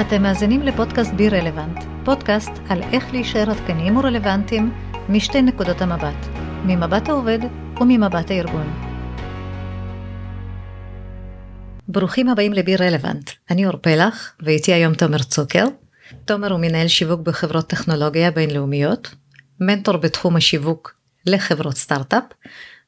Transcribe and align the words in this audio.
אתם 0.00 0.22
מאזינים 0.22 0.62
לפודקאסט 0.62 1.12
בי 1.12 1.28
רלוונט, 1.28 1.78
פודקאסט 2.04 2.50
על 2.68 2.82
איך 2.82 3.12
להישאר 3.12 3.50
עדכניים 3.50 3.96
ורלוונטיים 3.96 4.72
משתי 5.08 5.42
נקודות 5.42 5.80
המבט, 5.80 6.26
ממבט 6.64 7.08
העובד 7.08 7.38
וממבט 7.80 8.30
הארגון. 8.30 8.66
ברוכים 11.88 12.28
הבאים 12.28 12.52
לבי 12.52 12.76
רלוונט, 12.76 13.30
אני 13.50 13.66
אור 13.66 13.76
פלח 13.76 14.36
ואיתי 14.40 14.72
היום 14.72 14.94
תומר 14.94 15.22
צוקר. 15.22 15.64
תומר 16.24 16.52
הוא 16.52 16.60
מנהל 16.60 16.88
שיווק 16.88 17.20
בחברות 17.20 17.66
טכנולוגיה 17.66 18.30
בינלאומיות, 18.30 19.14
מנטור 19.60 19.96
בתחום 19.96 20.36
השיווק 20.36 20.94
לחברות 21.26 21.76
סטארט-אפ, 21.76 22.24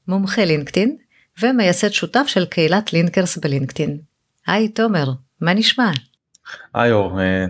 מומחה 0.09 0.45
לינקדאין 0.45 0.97
ומייסד 1.43 1.91
שותף 1.91 2.25
של 2.27 2.45
קהילת 2.47 2.93
לינקרס 2.93 3.39
בלינקדאין. 3.39 3.99
היי 4.47 4.69
תומר, 4.69 5.11
מה 5.41 5.55
נשמע? 5.55 5.91
היי 6.75 6.93
אור, 6.93 7.21
אה, 7.21 7.45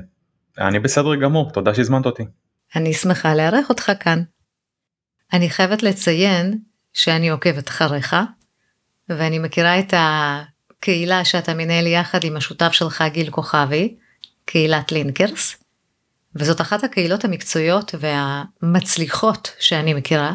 אני 0.59 0.79
בסדר 0.79 1.15
גמור, 1.15 1.51
תודה 1.51 1.75
שהזמנת 1.75 2.07
אותי. 2.07 2.23
אני 2.77 2.93
שמחה 2.93 3.35
לארח 3.35 3.69
אותך 3.69 3.93
כאן. 4.01 4.23
אני 5.33 5.51
חייבת 5.51 5.83
לציין 5.83 6.59
שאני 6.93 7.29
עוקבת 7.29 7.69
אחריך, 7.69 8.17
ואני 9.09 9.39
מכירה 9.39 9.79
את 9.79 9.95
הקהילה 9.97 11.25
שאתה 11.25 11.55
מנהל 11.55 11.87
יחד 11.87 12.25
עם 12.25 12.37
השותף 12.37 12.73
שלך 12.73 13.05
גיל 13.13 13.31
כוכבי, 13.31 13.97
קהילת 14.45 14.93
לינקרס, 14.93 15.65
וזאת 16.35 16.61
אחת 16.61 16.85
הקהילות 16.85 17.25
המקצועיות 17.25 17.95
והמצליחות 18.01 19.55
שאני 19.59 19.95
מכירה, 19.95 20.33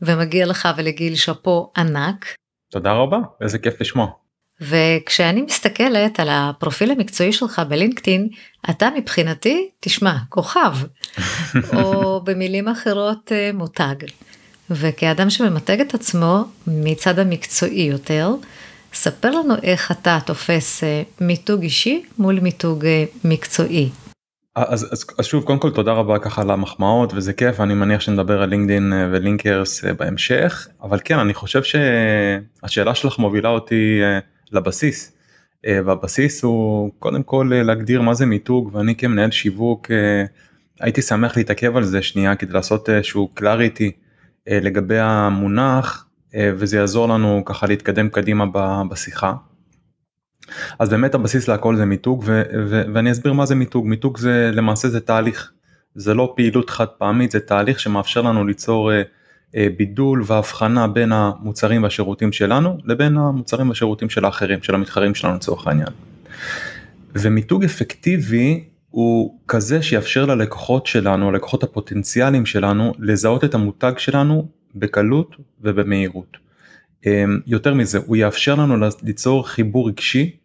ומגיע 0.00 0.46
לך 0.46 0.68
ולגיל 0.76 1.14
שאפו 1.14 1.72
ענק. 1.76 2.34
תודה 2.70 2.92
רבה, 2.92 3.18
איזה 3.40 3.58
כיף 3.58 3.80
לשמוע. 3.80 4.23
וכשאני 4.68 5.42
מסתכלת 5.42 6.20
על 6.20 6.28
הפרופיל 6.30 6.90
המקצועי 6.90 7.32
שלך 7.32 7.62
בלינקדאין, 7.68 8.28
אתה 8.70 8.88
מבחינתי, 8.96 9.68
תשמע, 9.80 10.16
כוכב, 10.28 10.72
או 11.76 12.20
במילים 12.24 12.68
אחרות 12.68 13.32
אה, 13.32 13.50
מותג. 13.54 13.94
וכאדם 14.70 15.30
שממתג 15.30 15.80
את 15.80 15.94
עצמו 15.94 16.44
מצד 16.66 17.18
המקצועי 17.18 17.82
יותר, 17.82 18.34
ספר 18.94 19.30
לנו 19.30 19.54
איך 19.62 19.92
אתה 19.92 20.18
תופס 20.26 20.84
אה, 20.84 21.02
מיתוג 21.20 21.62
אישי 21.62 22.02
מול 22.18 22.40
מיתוג 22.40 22.84
אה, 22.86 23.04
מקצועי. 23.24 23.90
אז, 24.56 24.92
אז, 24.92 25.06
אז 25.18 25.24
שוב 25.24 25.44
קודם 25.44 25.58
כל 25.58 25.70
תודה 25.70 25.92
רבה 25.92 26.18
ככה 26.18 26.42
על 26.42 26.50
המחמאות 26.50 27.12
וזה 27.14 27.32
כיף 27.32 27.60
אני 27.60 27.74
מניח 27.74 28.00
שנדבר 28.00 28.42
על 28.42 28.48
לינקדאין 28.48 28.92
ולינקרס 29.12 29.84
בהמשך 29.84 30.68
אבל 30.82 30.98
כן 31.04 31.18
אני 31.18 31.34
חושב 31.34 31.62
שהשאלה 31.62 32.94
שלך 32.94 33.18
מובילה 33.18 33.48
אותי 33.48 34.00
לבסיס. 34.52 35.14
אה, 35.66 35.78
והבסיס 35.84 36.44
הוא 36.44 36.90
קודם 36.98 37.22
כל 37.22 37.50
אה, 37.52 37.62
להגדיר 37.62 38.02
מה 38.02 38.14
זה 38.14 38.26
מיתוג 38.26 38.70
ואני 38.72 38.94
כמנהל 38.94 39.30
שיווק 39.30 39.90
אה, 39.90 40.24
הייתי 40.80 41.02
שמח 41.02 41.36
להתעכב 41.36 41.76
על 41.76 41.84
זה 41.84 42.02
שנייה 42.02 42.36
כדי 42.36 42.52
לעשות 42.52 42.90
איזשהו 42.90 43.28
קלאריטי 43.34 43.92
לגבי 44.46 44.98
המונח 44.98 46.06
וזה 46.36 46.76
יעזור 46.76 47.08
לנו 47.08 47.42
ככה 47.44 47.66
להתקדם 47.66 48.08
קדימה 48.08 48.44
בשיחה. 48.90 49.34
אז 50.78 50.88
באמת 50.88 51.14
הבסיס 51.14 51.48
להכל 51.48 51.76
זה 51.76 51.84
מיתוג 51.84 52.22
ו- 52.26 52.42
ו- 52.68 52.82
ואני 52.94 53.12
אסביר 53.12 53.32
מה 53.32 53.46
זה 53.46 53.54
מיתוג 53.54 53.86
מיתוג 53.86 54.18
זה 54.18 54.50
למעשה 54.54 54.88
זה 54.88 55.00
תהליך 55.00 55.52
זה 55.94 56.14
לא 56.14 56.32
פעילות 56.36 56.70
חד 56.70 56.86
פעמית 56.86 57.30
זה 57.30 57.40
תהליך 57.40 57.80
שמאפשר 57.80 58.22
לנו 58.22 58.44
ליצור 58.44 58.90
בידול 59.76 60.22
והבחנה 60.26 60.88
בין 60.88 61.12
המוצרים 61.12 61.82
והשירותים 61.82 62.32
שלנו 62.32 62.78
לבין 62.84 63.16
המוצרים 63.16 63.68
והשירותים 63.68 64.10
של 64.10 64.24
האחרים, 64.24 64.62
של 64.62 64.74
המתחרים 64.74 65.14
שלנו 65.14 65.34
לצורך 65.34 65.66
העניין. 65.66 65.88
ומיתוג 67.14 67.64
אפקטיבי 67.64 68.64
הוא 68.90 69.38
כזה 69.48 69.82
שיאפשר 69.82 70.26
ללקוחות 70.26 70.86
שלנו, 70.86 71.28
הלקוחות 71.28 71.62
הפוטנציאליים 71.62 72.46
שלנו, 72.46 72.92
לזהות 72.98 73.44
את 73.44 73.54
המותג 73.54 73.92
שלנו 73.98 74.48
בקלות 74.74 75.36
ובמהירות. 75.60 76.36
אה, 77.06 77.24
יותר 77.46 77.74
מזה, 77.74 77.98
הוא 78.06 78.16
יאפשר 78.16 78.54
לנו 78.54 78.86
ליצור 79.02 79.48
חיבור 79.48 79.88
רגשי 79.88 80.36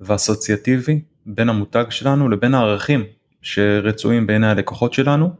ואסוציאטיבי 0.00 1.00
בין 1.26 1.48
המותג 1.48 1.84
שלנו 1.90 2.28
לבין 2.28 2.54
הערכים 2.54 3.04
שרצויים 3.42 4.26
בעיני 4.26 4.46
הלקוחות 4.46 4.92
שלנו 4.92 5.30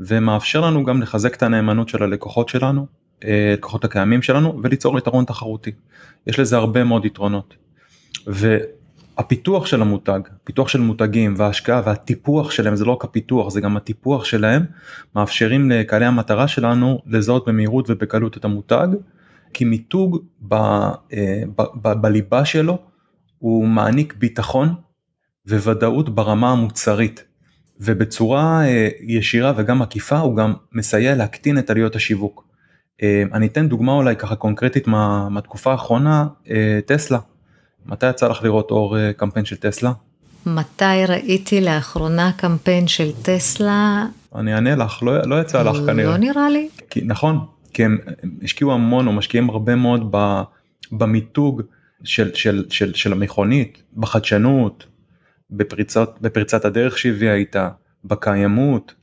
ומאפשר 0.00 0.60
לנו 0.60 0.84
גם 0.84 1.02
לחזק 1.02 1.34
את 1.34 1.42
הנאמנות 1.42 1.88
של 1.88 2.02
הלקוחות 2.02 2.48
שלנו, 2.48 2.86
אה, 3.24 3.54
לקוחות 3.56 3.84
הקיימים 3.84 4.22
שלנו 4.22 4.60
וליצור 4.62 4.98
יתרון 4.98 5.24
תחרותי. 5.24 5.70
יש 6.26 6.38
לזה 6.38 6.56
הרבה 6.56 6.84
מאוד 6.84 7.04
יתרונות. 7.04 7.54
והפיתוח 8.26 9.66
של 9.66 9.82
המותג, 9.82 10.20
פיתוח 10.44 10.68
של 10.68 10.80
מותגים 10.80 11.34
וההשקעה 11.36 11.82
והטיפוח 11.84 12.50
שלהם 12.50 12.76
זה 12.76 12.84
לא 12.84 12.92
רק 12.92 13.04
הפיתוח 13.04 13.50
זה 13.50 13.60
גם 13.60 13.76
הטיפוח 13.76 14.24
שלהם 14.24 14.64
מאפשרים 15.16 15.70
לקהלי 15.70 16.04
המטרה 16.04 16.48
שלנו 16.48 17.02
לזהות 17.06 17.48
במהירות 17.48 17.90
ובקלות 17.90 18.36
את 18.36 18.44
המותג 18.44 18.88
כי 19.54 19.64
מיתוג 19.64 20.18
ב, 20.48 20.54
אה, 20.54 21.42
ב, 21.56 21.62
ב, 21.82 21.92
בליבה 21.92 22.44
שלו 22.44 22.78
הוא 23.38 23.68
מעניק 23.68 24.14
ביטחון 24.18 24.74
וודאות 25.46 26.14
ברמה 26.14 26.52
המוצרית. 26.52 27.24
ובצורה 27.80 28.64
אה, 28.64 28.88
ישירה 29.00 29.52
וגם 29.56 29.82
עקיפה 29.82 30.18
הוא 30.18 30.36
גם 30.36 30.54
מסייע 30.72 31.14
להקטין 31.14 31.58
את 31.58 31.70
עלויות 31.70 31.96
השיווק. 31.96 32.44
אה, 33.02 33.22
אני 33.32 33.46
אתן 33.46 33.68
דוגמה 33.68 33.92
אולי 33.92 34.16
ככה 34.16 34.36
קונקרטית 34.36 34.86
מה, 34.86 35.28
מהתקופה 35.28 35.72
האחרונה, 35.72 36.26
אה, 36.50 36.78
טסלה. 36.86 37.18
מתי 37.86 38.10
יצא 38.10 38.28
לך 38.28 38.42
לראות 38.42 38.70
אור 38.70 38.96
קמפיין 39.12 39.44
של 39.44 39.56
טסלה? 39.56 39.92
מתי 40.46 40.84
ראיתי 41.08 41.60
לאחרונה 41.60 42.32
קמפיין 42.36 42.88
של 42.88 43.12
טסלה? 43.22 44.06
אני 44.34 44.54
אענה 44.54 44.76
לך, 44.76 45.02
לא, 45.02 45.22
לא 45.22 45.40
יצא 45.40 45.62
לך 45.62 45.76
כנראה. 45.86 46.10
לא 46.10 46.16
נראה 46.16 46.50
לי. 46.50 46.68
כי, 46.90 47.00
נכון, 47.04 47.38
כי 47.72 47.84
הם 47.84 47.98
השקיעו 48.42 48.72
המון 48.72 49.06
או 49.06 49.12
משקיעים 49.12 49.50
הרבה 49.50 49.74
מאוד 49.74 50.14
במיתוג 50.92 51.62
של, 52.04 52.34
של, 52.34 52.64
של, 52.70 52.94
של 52.94 53.12
המכונית, 53.12 53.82
בחדשנות, 53.96 54.86
בפריצת, 55.52 56.10
בפריצת 56.20 56.64
הדרך 56.64 56.98
שהביאה 56.98 57.34
איתה, 57.34 57.68
בקיימות 58.04 58.94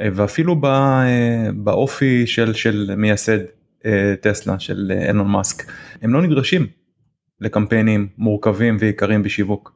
אה, 0.00 0.08
ואפילו 0.12 0.60
אה, 0.64 1.48
באופי 1.54 2.26
של, 2.26 2.54
של 2.54 2.94
מייסד 2.96 3.38
אה, 3.86 4.14
טסלה 4.20 4.58
של 4.58 4.92
אילון 5.08 5.28
מאסק. 5.28 5.72
הם 6.02 6.12
לא 6.12 6.22
נדרשים 6.22 6.66
לקמפיינים 7.40 8.08
מורכבים 8.18 8.76
ויקרים 8.80 9.22
בשיווק 9.22 9.74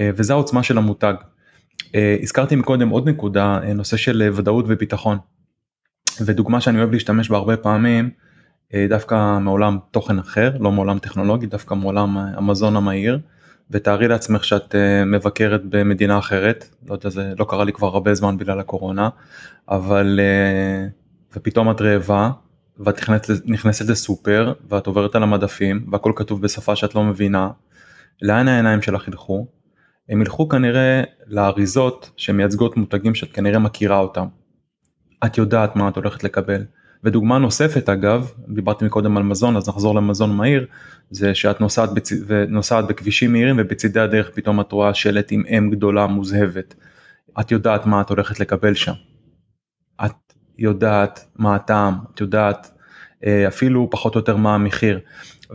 וזה 0.00 0.32
העוצמה 0.32 0.62
של 0.62 0.78
המותג. 0.78 1.14
הזכרתי 2.22 2.56
מקודם 2.56 2.88
עוד 2.88 3.08
נקודה 3.08 3.60
נושא 3.74 3.96
של 3.96 4.30
ודאות 4.34 4.64
וביטחון. 4.68 5.18
ודוגמה 6.24 6.60
שאני 6.60 6.78
אוהב 6.78 6.92
להשתמש 6.92 7.30
בה 7.30 7.36
הרבה 7.36 7.56
פעמים 7.56 8.10
דווקא 8.88 9.38
מעולם 9.38 9.78
תוכן 9.90 10.18
אחר 10.18 10.56
לא 10.60 10.72
מעולם 10.72 10.98
טכנולוגי 10.98 11.46
דווקא 11.46 11.74
מעולם 11.74 12.18
המזון 12.18 12.76
המהיר. 12.76 13.20
ותארי 13.70 14.08
לעצמך 14.08 14.44
שאת 14.44 14.74
uh, 14.74 15.04
מבקרת 15.06 15.60
במדינה 15.64 16.18
אחרת, 16.18 16.68
לא 16.88 16.94
יודע, 16.94 17.08
זה 17.08 17.32
לא 17.38 17.46
קרה 17.48 17.64
לי 17.64 17.72
כבר 17.72 17.86
הרבה 17.86 18.14
זמן 18.14 18.36
בגלל 18.38 18.60
הקורונה, 18.60 19.08
אבל 19.68 20.20
uh, 20.20 21.36
ופתאום 21.36 21.70
את 21.70 21.80
רעבה 21.80 22.30
ואת 22.78 22.98
נכנסת, 23.00 23.42
נכנסת 23.46 23.88
לסופר 23.88 24.52
ואת 24.68 24.86
עוברת 24.86 25.14
על 25.14 25.22
המדפים 25.22 25.86
והכל 25.92 26.12
כתוב 26.16 26.42
בשפה 26.42 26.76
שאת 26.76 26.94
לא 26.94 27.04
מבינה, 27.04 27.50
לאן 28.22 28.48
העיניים 28.48 28.82
שלך 28.82 29.08
ילכו? 29.08 29.46
הם 30.08 30.20
ילכו 30.22 30.48
כנראה 30.48 31.02
לאריזות 31.26 32.10
שמייצגות 32.16 32.76
מותגים 32.76 33.14
שאת 33.14 33.32
כנראה 33.32 33.58
מכירה 33.58 33.98
אותם. 33.98 34.26
את 35.26 35.38
יודעת 35.38 35.76
מה 35.76 35.88
את 35.88 35.96
הולכת 35.96 36.24
לקבל. 36.24 36.64
ודוגמה 37.04 37.38
נוספת 37.38 37.88
אגב, 37.88 38.30
דיברתי 38.48 38.84
מקודם 38.84 39.16
על 39.16 39.22
מזון 39.22 39.56
אז 39.56 39.68
נחזור 39.68 39.94
למזון 39.94 40.36
מהיר, 40.36 40.66
זה 41.10 41.34
שאת 41.34 41.60
נוסעת, 41.60 41.94
בצ... 41.94 42.12
נוסעת 42.48 42.86
בכבישים 42.86 43.32
מהירים 43.32 43.56
ובצידי 43.58 44.00
הדרך 44.00 44.30
פתאום 44.34 44.60
את 44.60 44.72
רואה 44.72 44.94
שלט 44.94 45.32
עם 45.32 45.42
אם 45.46 45.70
גדולה 45.70 46.06
מוזהבת. 46.06 46.74
את 47.40 47.50
יודעת 47.50 47.86
מה 47.86 48.00
את 48.00 48.10
הולכת 48.10 48.40
לקבל 48.40 48.74
שם. 48.74 48.92
את 50.04 50.34
יודעת 50.58 51.26
מה 51.36 51.54
הטעם, 51.54 51.94
את 52.14 52.20
יודעת 52.20 52.70
אה, 53.26 53.48
אפילו 53.48 53.88
פחות 53.90 54.14
או 54.14 54.20
יותר 54.20 54.36
מה 54.36 54.54
המחיר. 54.54 55.00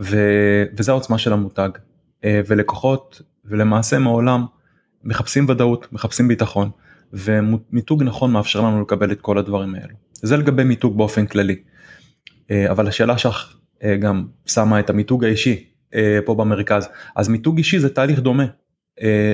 ו... 0.00 0.16
וזה 0.78 0.92
העוצמה 0.92 1.18
של 1.18 1.32
המותג. 1.32 1.70
אה, 2.24 2.40
ולקוחות 2.46 3.22
ולמעשה 3.44 3.98
מעולם 3.98 4.46
מחפשים 5.04 5.48
ודאות, 5.48 5.92
מחפשים 5.92 6.28
ביטחון. 6.28 6.70
ומיתוג 7.12 8.02
נכון 8.02 8.32
מאפשר 8.32 8.60
לנו 8.60 8.82
לקבל 8.82 9.12
את 9.12 9.20
כל 9.20 9.38
הדברים 9.38 9.74
האלו. 9.74 9.94
זה 10.12 10.36
לגבי 10.36 10.64
מיתוג 10.64 10.98
באופן 10.98 11.26
כללי. 11.26 11.56
אה, 12.50 12.70
אבל 12.70 12.88
השאלה 12.88 13.18
שלך 13.18 13.56
אה, 13.82 13.96
גם 13.96 14.26
שמה 14.46 14.80
את 14.80 14.90
המיתוג 14.90 15.24
האישי 15.24 15.64
אה, 15.94 16.18
פה 16.24 16.34
במרכז. 16.34 16.88
אז 17.16 17.28
מיתוג 17.28 17.58
אישי 17.58 17.78
זה 17.78 17.94
תהליך 17.94 18.20
דומה, 18.20 18.44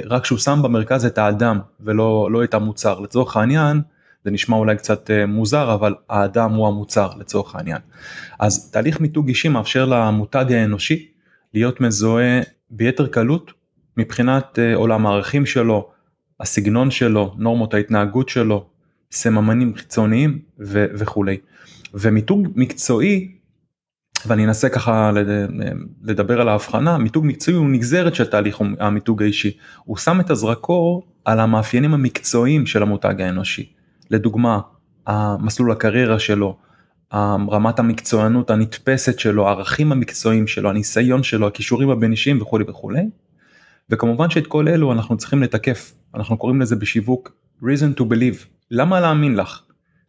רק 0.04 0.24
שהוא 0.24 0.38
שם 0.38 0.60
במרכז 0.62 1.04
את 1.06 1.19
האדם 1.19 1.58
ולא 1.80 2.28
לא 2.30 2.44
את 2.44 2.54
המוצר. 2.54 3.00
לצורך 3.00 3.36
העניין, 3.36 3.80
זה 4.24 4.30
נשמע 4.30 4.56
אולי 4.56 4.76
קצת 4.76 5.10
מוזר, 5.28 5.74
אבל 5.74 5.94
האדם 6.08 6.52
הוא 6.52 6.69
המוצר 6.69 7.10
לצורך 7.19 7.56
העניין. 7.56 7.78
אז 8.40 8.70
תהליך 8.70 9.00
מיתוג 9.00 9.28
אישי 9.28 9.48
מאפשר 9.48 9.84
למותג 9.84 10.52
האנושי 10.52 11.08
להיות 11.54 11.80
מזוהה 11.80 12.40
ביתר 12.70 13.06
קלות 13.06 13.52
מבחינת 13.96 14.58
עולם 14.74 15.06
הערכים 15.06 15.46
שלו, 15.46 15.90
הסגנון 16.43 16.91
שלו, 16.91 17.35
נורמות 17.39 17.75
ההתנהגות 17.75 18.29
שלו, 18.29 18.67
סממנים 19.12 19.75
חיצוניים 19.75 20.39
ו- 20.61 20.87
וכולי. 20.94 21.37
ומיתוג 21.94 22.49
מקצועי, 22.55 23.33
ואני 24.27 24.44
אנסה 24.44 24.69
ככה 24.69 25.12
לדבר 26.03 26.41
על 26.41 26.49
ההבחנה, 26.49 26.99
מיתוג 26.99 27.27
מקצועי 27.27 27.56
הוא 27.56 27.69
נגזרת 27.69 28.15
של 28.15 28.27
תהליך 28.27 28.61
המיתוג 28.79 29.23
האישי. 29.23 29.56
הוא 29.85 29.97
שם 29.97 30.21
את 30.21 30.31
הזרקור 30.31 31.06
על 31.25 31.41
המאפיינים 31.41 31.94
המקצועיים 31.94 32.67
של 32.67 32.83
המותג 32.83 33.21
האנושי. 33.21 33.73
לדוגמה, 34.11 34.61
המסלול 35.06 35.73
הקריירה 35.73 36.19
שלו, 36.19 36.56
רמת 37.50 37.79
המקצוענות 37.79 38.50
הנתפסת 38.50 39.19
שלו, 39.19 39.49
הערכים 39.49 39.93
המקצועיים 39.93 40.47
שלו, 40.47 40.71
הניסיון 40.71 41.23
שלו, 41.23 41.47
הכישורים 41.47 41.91
הבין 41.91 42.11
אישיים 42.11 42.43
וכולי 42.43 42.65
וכולי. 42.69 43.03
וכמובן 43.90 44.31
שאת 44.31 44.46
כל 44.46 44.69
אלו 44.69 44.93
אנחנו 44.93 45.17
צריכים 45.17 45.43
לתקף, 45.43 45.94
אנחנו 46.14 46.37
קוראים 46.37 46.61
לזה 46.61 46.76
בשיווק 46.76 47.32
reason 47.62 48.00
to 48.00 48.02
believe, 48.02 48.46
למה 48.70 49.00
להאמין 49.00 49.37
לך? 49.37 49.62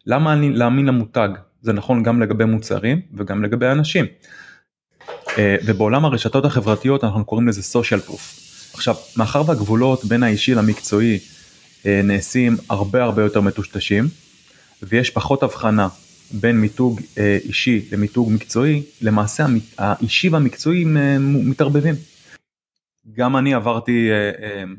למה 0.06 0.34
להאמין 0.36 0.86
למותג? 0.86 1.28
זה 1.62 1.72
נכון 1.72 2.02
גם 2.02 2.20
לגבי 2.22 2.44
מוצרים 2.44 3.00
וגם 3.14 3.44
לגבי 3.44 3.66
אנשים. 3.66 4.04
אה, 5.38 5.56
ובעולם 5.66 6.04
הרשתות 6.04 6.44
החברתיות 6.44 7.04
אנחנו 7.04 7.24
קוראים 7.24 7.48
לזה 7.48 7.78
social 7.78 8.10
proof. 8.10 8.20
עכשיו, 8.74 8.94
מאחר 9.16 9.42
והגבולות 9.46 10.04
בין 10.04 10.22
האישי 10.22 10.54
למקצועי 10.54 11.18
אה, 11.86 12.00
נעשים 12.04 12.56
הרבה 12.68 13.02
הרבה 13.02 13.22
יותר 13.22 13.40
מטושטשים, 13.40 14.08
ויש 14.82 15.10
פחות 15.10 15.42
הבחנה 15.42 15.88
בין 16.30 16.60
מיתוג 16.60 17.00
אה, 17.18 17.38
אישי 17.44 17.88
למיתוג 17.92 18.32
מקצועי, 18.32 18.82
למעשה 19.00 19.46
האישי 19.78 20.28
והמקצועי 20.28 20.84
מתערבבים. 21.20 21.94
גם 23.12 23.36
אני 23.36 23.54
עברתי 23.54 24.10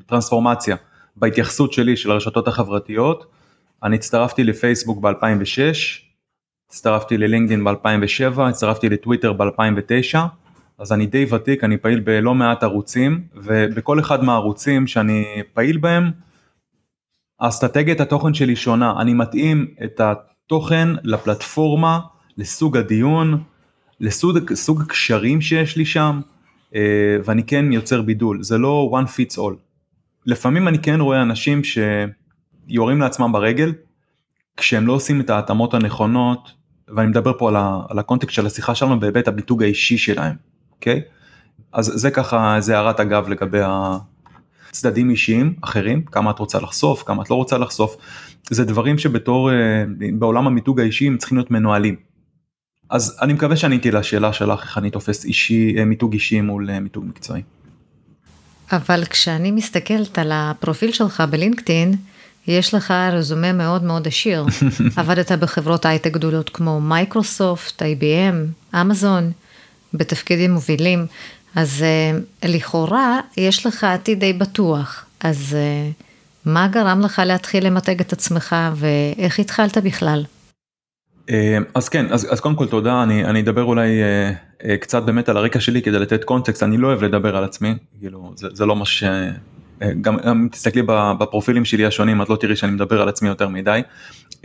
טרנספורמציה 0.05 0.75
בהתייחסות 1.15 1.73
שלי 1.73 1.97
של 1.97 2.11
הרשתות 2.11 2.47
החברתיות, 2.47 3.25
אני 3.83 3.95
הצטרפתי 3.95 4.43
לפייסבוק 4.43 4.99
ב-2006, 4.99 5.75
הצטרפתי 6.69 7.17
ללינקדאין 7.17 7.63
ב-2007, 7.63 8.41
הצטרפתי 8.41 8.89
לטוויטר 8.89 9.33
ב-2009, 9.33 10.17
אז 10.77 10.91
אני 10.91 11.05
די 11.05 11.25
ותיק, 11.33 11.63
אני 11.63 11.77
פעיל 11.77 11.99
בלא 11.99 12.35
מעט 12.35 12.63
ערוצים, 12.63 13.23
ובכל 13.35 13.99
אחד 13.99 14.23
מהערוצים 14.23 14.87
שאני 14.87 15.25
פעיל 15.53 15.77
בהם, 15.77 16.11
אסטרטגיית 17.39 18.01
התוכן 18.01 18.33
שלי 18.33 18.55
שונה, 18.55 18.93
אני 19.01 19.13
מתאים 19.13 19.67
את 19.83 20.01
התוכן 20.01 20.87
לפלטפורמה, 21.03 21.99
לסוג 22.37 22.77
הדיון, 22.77 23.43
לסוג 23.99 24.81
הקשרים 24.81 25.41
שיש 25.41 25.77
לי 25.77 25.85
שם, 25.85 26.21
אה, 26.23 26.34
ואני 27.23 27.43
כן 27.43 27.73
יוצר 27.73 28.01
בידול, 28.01 28.43
זה 28.43 28.57
לא 28.57 28.91
one 29.01 29.07
fits 29.07 29.37
all. 29.37 29.55
לפעמים 30.25 30.67
אני 30.67 30.79
כן 30.79 31.01
רואה 31.01 31.21
אנשים 31.21 31.61
שיורים 31.63 33.01
לעצמם 33.01 33.31
ברגל, 33.31 33.73
כשהם 34.57 34.87
לא 34.87 34.93
עושים 34.93 35.21
את 35.21 35.29
ההתאמות 35.29 35.73
הנכונות, 35.73 36.51
ואני 36.95 37.07
מדבר 37.07 37.37
פה 37.37 37.49
על, 37.49 37.55
ה, 37.55 37.81
על 37.89 37.99
הקונטקסט 37.99 38.35
של 38.35 38.45
השיחה 38.45 38.75
שלנו 38.75 38.99
בהיבט 38.99 39.27
הביטוג 39.27 39.63
האישי 39.63 39.97
שלהם, 39.97 40.35
אוקיי? 40.71 41.01
אז 41.73 41.85
זה 41.85 42.11
ככה, 42.11 42.57
זה 42.59 42.77
הערת 42.77 42.99
אגב 42.99 43.29
לגבי 43.29 43.59
הצדדים 43.63 45.09
אישיים 45.09 45.53
אחרים, 45.61 46.01
כמה 46.01 46.31
את 46.31 46.39
רוצה 46.39 46.59
לחשוף, 46.59 47.03
כמה 47.03 47.23
את 47.23 47.29
לא 47.29 47.35
רוצה 47.35 47.57
לחשוף, 47.57 47.97
זה 48.49 48.65
דברים 48.65 48.97
שבתור, 48.97 49.51
אה, 49.51 49.83
בעולם 50.13 50.47
המיתוג 50.47 50.79
האישי 50.79 51.07
הם 51.07 51.17
צריכים 51.17 51.37
להיות 51.37 51.51
מנוהלים. 51.51 51.95
אז 52.89 53.17
אני 53.21 53.33
מקווה 53.33 53.55
שעניתי 53.55 53.91
לשאלה 53.91 54.33
שלך 54.33 54.63
איך 54.63 54.77
אני 54.77 54.89
תופס 54.89 55.25
אישי, 55.25 55.75
אה, 55.77 55.85
מיתוג 55.85 56.13
אישי 56.13 56.41
מול 56.41 56.69
אה, 56.69 56.79
מיתוג 56.79 57.05
מקצועי. 57.05 57.41
אבל 58.71 59.03
כשאני 59.05 59.51
מסתכלת 59.51 60.19
על 60.19 60.31
הפרופיל 60.33 60.91
שלך 60.91 61.23
בלינקדאין, 61.29 61.95
יש 62.47 62.73
לך 62.73 62.91
רזומה 62.91 63.53
מאוד 63.53 63.83
מאוד 63.83 64.07
עשיר. 64.07 64.45
עבדת 64.97 65.31
בחברות 65.31 65.85
הייטק 65.85 66.11
גדולות 66.11 66.49
כמו 66.49 66.81
מייקרוסופט, 66.81 67.81
IBM, 67.81 68.75
אמזון, 68.81 69.31
בתפקידים 69.93 70.51
מובילים, 70.51 71.05
אז 71.55 71.83
uh, 71.83 72.47
לכאורה 72.47 73.19
יש 73.37 73.65
לך 73.65 73.83
עתיד 73.83 74.19
די 74.19 74.33
בטוח. 74.33 75.05
אז 75.19 75.55
uh, 75.55 76.03
מה 76.45 76.67
גרם 76.67 77.01
לך 77.01 77.21
להתחיל 77.25 77.65
למתג 77.65 77.99
את 77.99 78.13
עצמך 78.13 78.55
ואיך 78.75 79.39
התחלת 79.39 79.77
בכלל? 79.77 80.25
אה, 81.29 81.57
אז 81.75 81.89
כן, 81.89 82.05
אז, 82.11 82.33
אז 82.33 82.39
קודם 82.39 82.55
כל 82.55 82.67
תודה, 82.67 83.03
אני, 83.03 83.25
אני 83.25 83.41
אדבר 83.41 83.63
אולי 83.63 84.01
uh, 84.01 84.61
uh, 84.61 84.65
קצת 84.81 85.03
באמת 85.03 85.29
על 85.29 85.37
הרקע 85.37 85.59
שלי 85.59 85.81
כדי 85.81 85.99
לתת 85.99 86.23
קונטקסט, 86.23 86.63
אני 86.63 86.77
לא 86.77 86.87
אוהב 86.87 87.03
לדבר 87.03 87.37
על 87.37 87.43
עצמי, 87.43 87.75
כאילו 87.99 88.33
זה, 88.35 88.47
זה 88.53 88.65
לא 88.65 88.75
מה 88.75 88.85
ש... 88.85 89.03
גם 90.01 90.19
אם 90.19 90.47
תסתכלי 90.47 90.81
בפרופילים 91.19 91.65
שלי 91.65 91.85
השונים 91.85 92.21
את 92.21 92.29
לא 92.29 92.35
תראי 92.35 92.55
שאני 92.55 92.71
מדבר 92.71 93.01
על 93.01 93.09
עצמי 93.09 93.29
יותר 93.29 93.47
מדי. 93.47 93.81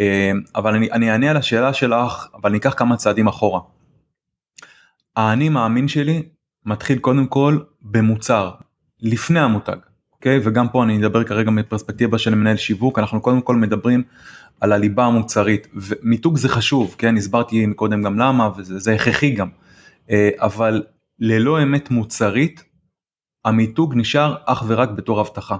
אה, 0.00 0.32
אבל 0.54 0.74
אני, 0.74 0.92
אני 0.92 1.10
אענה 1.10 1.30
על 1.30 1.36
השאלה 1.36 1.72
שלך 1.72 2.26
אבל 2.34 2.50
אני 2.50 2.58
אקח 2.58 2.74
כמה 2.76 2.96
צעדים 2.96 3.28
אחורה. 3.28 3.60
האני 5.16 5.48
מאמין 5.48 5.88
שלי 5.88 6.22
מתחיל 6.66 6.98
קודם 6.98 7.26
כל 7.26 7.58
במוצר 7.82 8.50
לפני 9.00 9.40
המותג 9.40 9.76
אוקיי? 10.12 10.40
וגם 10.44 10.68
פה 10.68 10.84
אני 10.84 10.98
אדבר 10.98 11.24
כרגע 11.24 11.50
מפרספקטיבה 11.50 12.18
של 12.18 12.34
מנהל 12.34 12.56
שיווק. 12.56 12.98
אנחנו 12.98 13.20
קודם 13.20 13.40
כל 13.40 13.56
מדברים 13.56 14.02
על 14.60 14.72
הליבה 14.72 15.04
המוצרית 15.04 15.66
ומיתוג 15.74 16.36
זה 16.36 16.48
חשוב 16.48 16.94
כן 16.98 17.16
הסברתי 17.16 17.66
קודם 17.76 18.02
גם 18.02 18.18
למה 18.18 18.50
וזה 18.56 18.94
הכרחי 18.94 19.30
גם 19.30 19.48
אה, 20.10 20.30
אבל 20.36 20.82
ללא 21.18 21.62
אמת 21.62 21.90
מוצרית 21.90 22.64
המיתוג 23.44 23.94
נשאר 23.96 24.34
אך 24.44 24.64
ורק 24.66 24.90
בתור 24.90 25.20
הבטחה. 25.20 25.56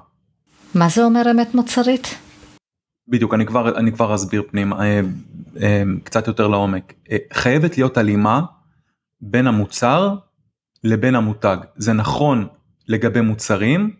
מה 0.75 0.89
זה 0.89 1.05
אומר 1.05 1.23
אמת 1.31 1.55
מוצרית? 1.55 2.19
בדיוק, 3.09 3.35
אני 3.35 3.47
כבר, 3.47 3.79
אני 3.79 3.93
כבר 3.93 4.15
אסביר 4.15 4.43
פנימה, 4.51 4.85
אה, 4.85 5.01
אה, 5.63 5.83
קצת 6.05 6.27
יותר 6.27 6.49
לעומק. 6.49 6.95
חייבת 7.33 7.77
להיות 7.77 7.97
הלימה 7.97 8.43
בין 9.21 9.47
המוצר 9.47 10.15
לבין 10.85 11.15
המותג. 11.15 11.57
זה 11.77 11.93
נכון 11.93 12.47
לגבי 12.89 13.21
מוצרים, 13.21 13.91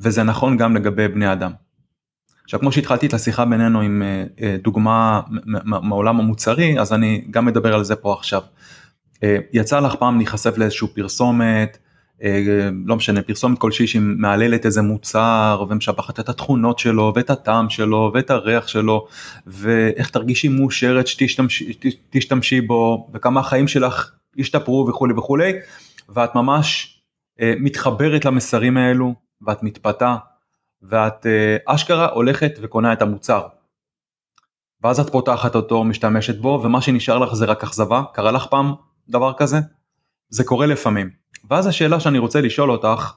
וזה 0.00 0.22
נכון 0.22 0.56
גם 0.56 0.76
לגבי 0.76 1.08
בני 1.08 1.32
אדם. 1.32 1.52
עכשיו 2.50 2.60
כמו 2.60 2.72
שהתחלתי 2.72 3.06
את 3.06 3.14
השיחה 3.14 3.44
בינינו 3.44 3.80
עם 3.80 4.02
דוגמה 4.62 5.20
מעולם 5.64 6.20
המוצרי, 6.20 6.80
אז 6.80 6.92
אני 6.92 7.24
גם 7.30 7.46
מדבר 7.46 7.74
על 7.74 7.84
זה 7.84 7.96
פה 7.96 8.12
עכשיו. 8.12 8.42
יצא 9.52 9.80
לך 9.80 9.94
פעם 9.94 10.16
להיחשף 10.16 10.58
לאיזשהו 10.58 10.88
פרסומת, 10.94 11.78
אה, 12.22 12.68
לא 12.86 12.96
משנה 12.96 13.22
פרסומת 13.22 13.58
כלשהי 13.58 13.86
שמהללת 13.86 14.66
איזה 14.66 14.82
מוצר 14.82 15.64
ומשבחת 15.70 16.20
את 16.20 16.28
התכונות 16.28 16.78
שלו 16.78 17.12
ואת 17.16 17.30
הטעם 17.30 17.70
שלו 17.70 18.10
ואת 18.14 18.30
הריח 18.30 18.68
שלו 18.68 19.06
ואיך 19.46 20.10
תרגישי 20.10 20.48
מאושרת 20.48 21.06
שתשתמשי 21.06 22.60
בו 22.60 23.10
וכמה 23.14 23.40
החיים 23.40 23.68
שלך 23.68 24.12
ישתפרו 24.36 24.86
וכולי 24.88 25.14
וכולי 25.14 25.52
ואת 26.08 26.34
ממש 26.34 26.96
אה, 27.40 27.54
מתחברת 27.60 28.24
למסרים 28.24 28.76
האלו 28.76 29.14
ואת 29.46 29.62
מתפתה 29.62 30.16
ואת 30.82 31.26
אה, 31.26 31.56
אשכרה 31.66 32.08
הולכת 32.10 32.52
וקונה 32.62 32.92
את 32.92 33.02
המוצר. 33.02 33.46
ואז 34.82 35.00
את 35.00 35.12
פותחת 35.12 35.54
אותו 35.54 35.84
משתמשת 35.84 36.40
בו 36.40 36.60
ומה 36.64 36.82
שנשאר 36.82 37.18
לך 37.18 37.34
זה 37.34 37.44
רק 37.44 37.62
אכזבה 37.64 38.02
קרה 38.14 38.32
לך 38.32 38.46
פעם 38.46 38.74
דבר 39.08 39.32
כזה? 39.32 39.56
זה 40.28 40.44
קורה 40.44 40.66
לפעמים. 40.66 41.10
ואז 41.50 41.66
השאלה 41.66 42.00
שאני 42.00 42.18
רוצה 42.18 42.40
לשאול 42.40 42.70
אותך, 42.70 43.14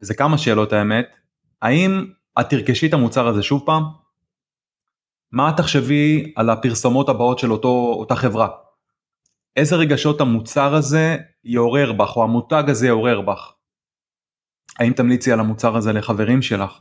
זה 0.00 0.14
כמה 0.14 0.38
שאלות 0.38 0.72
האמת, 0.72 1.16
האם 1.62 2.06
את 2.40 2.50
תרכשי 2.50 2.86
את 2.86 2.94
המוצר 2.94 3.28
הזה 3.28 3.42
שוב 3.42 3.62
פעם? 3.66 3.82
מה 5.32 5.50
את 5.50 5.56
תחשבי 5.56 6.32
על 6.36 6.50
הפרסומות 6.50 7.08
הבאות 7.08 7.38
של 7.38 7.52
אותו, 7.52 7.94
אותה 7.98 8.16
חברה? 8.16 8.48
איזה 9.56 9.76
רגשות 9.76 10.20
המוצר 10.20 10.74
הזה 10.74 11.16
יעורר 11.44 11.92
בך, 11.92 12.16
או 12.16 12.22
המותג 12.24 12.64
הזה 12.66 12.86
יעורר 12.86 13.20
בך? 13.20 13.53
האם 14.78 14.92
תמליצי 14.92 15.32
על 15.32 15.40
המוצר 15.40 15.76
הזה 15.76 15.92
לחברים 15.92 16.42
שלך? 16.42 16.80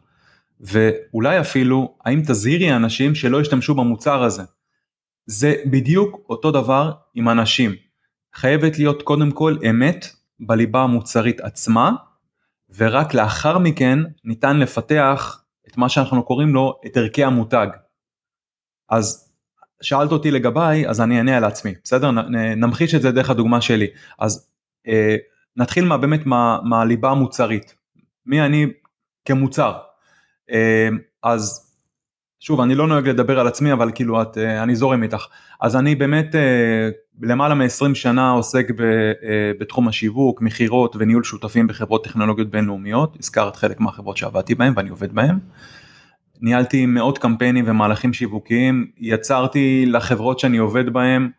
ואולי 0.59 1.39
אפילו, 1.39 1.97
האם 2.05 2.21
תזהירי 2.21 2.75
אנשים 2.75 3.15
שלא 3.15 3.41
ישתמשו 3.41 3.75
במוצר 3.75 4.23
הזה? 4.23 4.43
זה 5.25 5.55
בדיוק 5.65 6.19
אותו 6.29 6.51
דבר 6.51 6.91
עם 7.13 7.29
אנשים. 7.29 7.75
חייבת 8.35 8.77
להיות 8.77 9.01
קודם 9.01 9.31
כל 9.31 9.57
אמת 9.69 10.05
בליבה 10.39 10.81
המוצרית 10.81 11.41
עצמה, 11.41 11.91
ורק 12.77 13.13
לאחר 13.13 13.57
מכן 13.57 13.99
ניתן 14.23 14.59
לפתח 14.59 15.43
את 15.67 15.77
מה 15.77 15.89
שאנחנו 15.89 16.23
קוראים 16.23 16.53
לו 16.53 16.79
את 16.85 16.97
ערכי 16.97 17.23
המותג. 17.23 17.67
אז 18.89 19.33
שאלת 19.81 20.11
אותי 20.11 20.31
לגביי, 20.31 20.89
אז 20.89 21.01
אני 21.01 21.17
אענה 21.17 21.37
על 21.37 21.43
עצמי, 21.43 21.73
בסדר? 21.83 22.11
נמחיש 22.55 22.95
את 22.95 23.01
זה 23.01 23.11
דרך 23.11 23.29
הדוגמה 23.29 23.61
שלי. 23.61 23.87
אז 24.19 24.49
אה, 24.87 25.15
נתחיל 25.55 25.85
מה, 25.85 25.97
באמת 25.97 26.25
מה, 26.25 26.59
מהליבה 26.63 27.11
המוצרית. 27.11 27.75
מי 28.25 28.41
אני 28.41 28.67
כמוצר. 29.25 29.73
אה, 30.51 30.89
אז 31.23 31.73
שוב, 32.43 32.61
אני 32.61 32.75
לא 32.75 32.87
נוהג 32.87 33.09
לדבר 33.09 33.39
על 33.39 33.47
עצמי, 33.47 33.73
אבל 33.73 33.91
כאילו 33.95 34.21
את, 34.21 34.37
אה, 34.37 34.63
אני 34.63 34.75
זורם 34.75 35.03
איתך. 35.03 35.25
אז 35.61 35.75
אני 35.75 35.95
באמת 35.95 36.35
אה, 36.35 36.89
למעלה 37.21 37.55
מ-20 37.55 37.95
שנה 37.95 38.31
עוסק 38.31 38.71
ב, 38.71 38.81
אה, 38.81 39.51
בתחום 39.59 39.87
השיווק, 39.87 40.41
מכירות 40.41 40.95
וניהול 40.99 41.23
שותפים 41.23 41.67
בחברות 41.67 42.03
טכנולוגיות 42.03 42.49
בינלאומיות, 42.49 43.17
הזכרת 43.19 43.55
חלק 43.55 43.79
מהחברות 43.79 44.17
שעבדתי 44.17 44.55
בהן 44.55 44.73
ואני 44.75 44.89
עובד 44.89 45.13
בהן. 45.13 45.39
ניהלתי 46.41 46.85
מאות 46.85 47.17
קמפיינים 47.17 47.65
ומהלכים 47.67 48.13
שיווקיים, 48.13 48.91
יצרתי 48.97 49.85
לחברות 49.85 50.39
שאני 50.39 50.57
עובד 50.57 50.89
בהן 50.89 51.29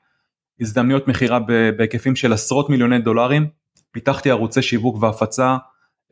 הזדמנויות 0.60 1.08
מכירה 1.08 1.38
בהיקפים 1.76 2.16
של 2.16 2.32
עשרות 2.32 2.70
מיליוני 2.70 2.98
דולרים, 2.98 3.46
פיתחתי 3.92 4.30
ערוצי 4.30 4.62
שיווק 4.62 5.02
והפצה 5.02 5.56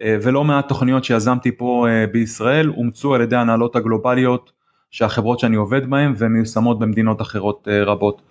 ולא 0.05 0.45
מעט 0.45 0.69
תוכניות 0.69 1.05
שיזמתי 1.05 1.57
פה 1.57 1.87
אה, 1.89 2.07
בישראל 2.07 2.71
אומצו 2.71 3.15
על 3.15 3.21
ידי 3.21 3.37
ההנהלות 3.37 3.77
הגלובליות 3.77 4.53
שהחברות 4.91 5.39
שאני 5.39 5.57
עובד 5.57 5.91
בהן 5.91 6.15
ומיושמות 6.19 6.79
במדינות 6.79 7.21
אחרות 7.21 7.69
אה, 7.71 7.85
רבות. 7.85 8.23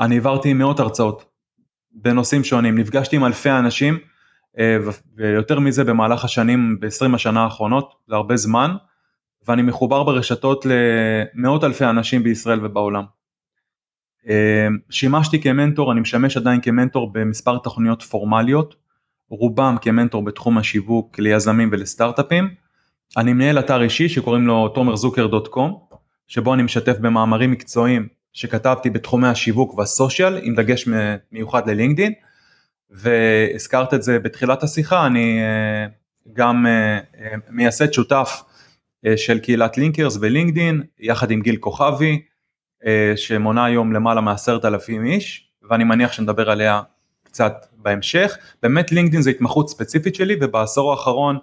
אני 0.00 0.14
העברתי 0.14 0.52
מאות 0.52 0.80
הרצאות 0.80 1.24
בנושאים 1.92 2.44
שונים, 2.44 2.78
נפגשתי 2.78 3.16
עם 3.16 3.24
אלפי 3.24 3.50
אנשים 3.50 3.98
ויותר 5.16 5.60
מזה 5.60 5.84
במהלך 5.84 6.24
השנים, 6.24 6.80
ב-20 6.80 7.14
השנה 7.14 7.44
האחרונות, 7.44 7.94
זה 8.08 8.14
הרבה 8.14 8.36
זמן, 8.36 8.76
ואני 9.48 9.62
מחובר 9.62 10.02
ברשתות 10.02 10.66
למאות 11.34 11.64
אלפי 11.64 11.84
אנשים 11.84 12.22
בישראל 12.22 12.66
ובעולם. 12.66 13.04
שימשתי 14.90 15.42
כמנטור, 15.42 15.92
אני 15.92 16.00
משמש 16.00 16.36
עדיין 16.36 16.60
כמנטור 16.60 17.12
במספר 17.12 17.58
תוכניות 17.58 18.02
פורמליות, 18.02 18.74
רובם 19.32 19.76
כמנטור 19.80 20.24
בתחום 20.24 20.58
השיווק 20.58 21.18
ליזמים 21.18 21.68
ולסטארט-אפים. 21.72 22.54
אני 23.16 23.32
מנהל 23.32 23.58
אתר 23.58 23.82
אישי 23.82 24.08
שקוראים 24.08 24.46
לו 24.46 24.68
תומרזוקר.קום, 24.68 25.78
שבו 26.26 26.54
אני 26.54 26.62
משתף 26.62 26.98
במאמרים 26.98 27.50
מקצועיים 27.50 28.08
שכתבתי 28.32 28.90
בתחומי 28.90 29.28
השיווק 29.28 29.78
והסושיאל, 29.78 30.38
עם 30.42 30.54
דגש 30.54 30.88
מיוחד 31.32 31.70
ללינקדין, 31.70 32.12
והזכרת 32.90 33.94
את 33.94 34.02
זה 34.02 34.18
בתחילת 34.18 34.62
השיחה, 34.62 35.06
אני 35.06 35.40
אה, 35.42 35.86
גם 36.32 36.66
אה, 36.66 36.98
אה, 37.20 37.34
מייסד 37.50 37.92
שותף 37.92 38.42
של 39.16 39.38
קהילת 39.38 39.78
לינקרס 39.78 40.18
ולינקדין, 40.20 40.82
יחד 40.98 41.30
עם 41.30 41.40
גיל 41.40 41.56
כוכבי, 41.56 42.22
שמונה 43.16 43.64
היום 43.64 43.92
למעלה 43.92 44.20
מעשרת 44.20 44.64
אלפים 44.64 45.04
איש, 45.04 45.50
ואני 45.70 45.84
מניח 45.84 46.12
שנדבר 46.12 46.50
עליה 46.50 46.82
קצת 47.32 47.66
בהמשך. 47.76 48.36
באמת 48.62 48.92
לינקדאין 48.92 49.22
זה 49.22 49.30
התמחות 49.30 49.68
ספציפית 49.68 50.14
שלי 50.14 50.36
ובעשור 50.40 50.90
האחרון 50.90 51.38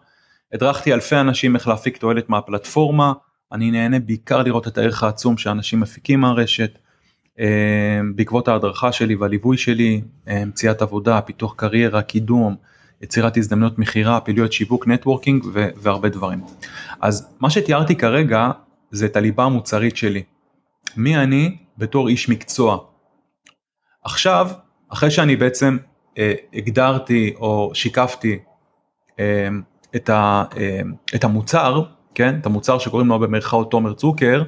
הדרכתי 0.53 0.93
אלפי 0.93 1.15
אנשים 1.15 1.55
איך 1.55 1.67
להפיק 1.67 1.97
תועלת 1.97 2.29
מהפלטפורמה, 2.29 3.13
אני 3.51 3.71
נהנה 3.71 3.99
בעיקר 3.99 4.43
לראות 4.43 4.67
את 4.67 4.77
הערך 4.77 5.03
העצום 5.03 5.37
שאנשים 5.37 5.79
מפיקים 5.79 6.19
מהרשת. 6.19 6.77
אה, 7.39 7.99
בעקבות 8.15 8.47
ההדרכה 8.47 8.91
שלי 8.91 9.15
והליווי 9.15 9.57
שלי, 9.57 10.01
אה, 10.27 10.45
מציאת 10.45 10.81
עבודה, 10.81 11.21
פיתוח 11.21 11.53
קריירה, 11.55 12.01
קידום, 12.01 12.55
יצירת 13.01 13.37
הזדמנויות 13.37 13.79
מכירה, 13.79 14.19
פעילויות 14.19 14.53
שיווק, 14.53 14.87
נטוורקינג 14.87 15.45
והרבה 15.53 16.09
דברים. 16.09 16.41
אז 17.01 17.35
מה 17.39 17.49
שתיארתי 17.49 17.95
כרגע 17.95 18.51
זה 18.91 19.05
את 19.05 19.15
הליבה 19.15 19.43
המוצרית 19.43 19.97
שלי. 19.97 20.23
מי 20.97 21.17
אני 21.17 21.57
בתור 21.77 22.07
איש 22.07 22.29
מקצוע. 22.29 22.77
עכשיו 24.03 24.49
אחרי 24.89 25.11
שאני 25.11 25.35
בעצם 25.35 25.77
אה, 26.17 26.33
הגדרתי 26.53 27.33
או 27.35 27.71
שיקפתי 27.73 28.39
אה, 29.19 29.47
את, 29.95 30.09
ה, 30.09 30.43
אה, 30.57 30.81
את 31.15 31.23
המוצר, 31.23 31.83
כן, 32.15 32.39
את 32.41 32.45
המוצר 32.45 32.79
שקוראים 32.79 33.07
לו 33.07 33.19
במרכאות 33.19 33.71
תומר 33.71 33.93
צוקר, 33.93 34.43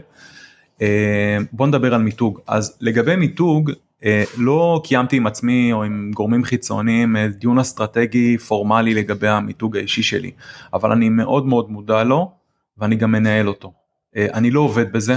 אה, 0.81 1.37
בוא 1.51 1.67
נדבר 1.67 1.93
על 1.93 2.01
מיתוג. 2.01 2.39
אז 2.47 2.77
לגבי 2.81 3.15
מיתוג, 3.15 3.71
אה, 4.05 4.23
לא 4.37 4.81
קיימתי 4.83 5.17
עם 5.17 5.27
עצמי 5.27 5.73
או 5.73 5.83
עם 5.83 6.11
גורמים 6.13 6.43
חיצוניים 6.43 7.17
אה, 7.17 7.27
דיון 7.27 7.59
אסטרטגי 7.59 8.37
פורמלי 8.37 8.93
לגבי 8.93 9.27
המיתוג 9.27 9.77
האישי 9.77 10.03
שלי, 10.03 10.31
אבל 10.73 10.91
אני 10.91 11.09
מאוד 11.09 11.45
מאוד 11.45 11.71
מודע 11.71 12.03
לו 12.03 12.31
ואני 12.77 12.95
גם 12.95 13.11
מנהל 13.11 13.47
אותו. 13.47 13.73
אה, 14.15 14.27
אני 14.33 14.51
לא 14.51 14.59
עובד 14.59 14.93
בזה, 14.93 15.13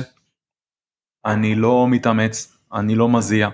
אני 1.27 1.55
לא 1.55 1.87
מתאמץ, 1.91 2.57
אני 2.73 2.95
לא 2.95 3.09
מזיע. 3.09 3.49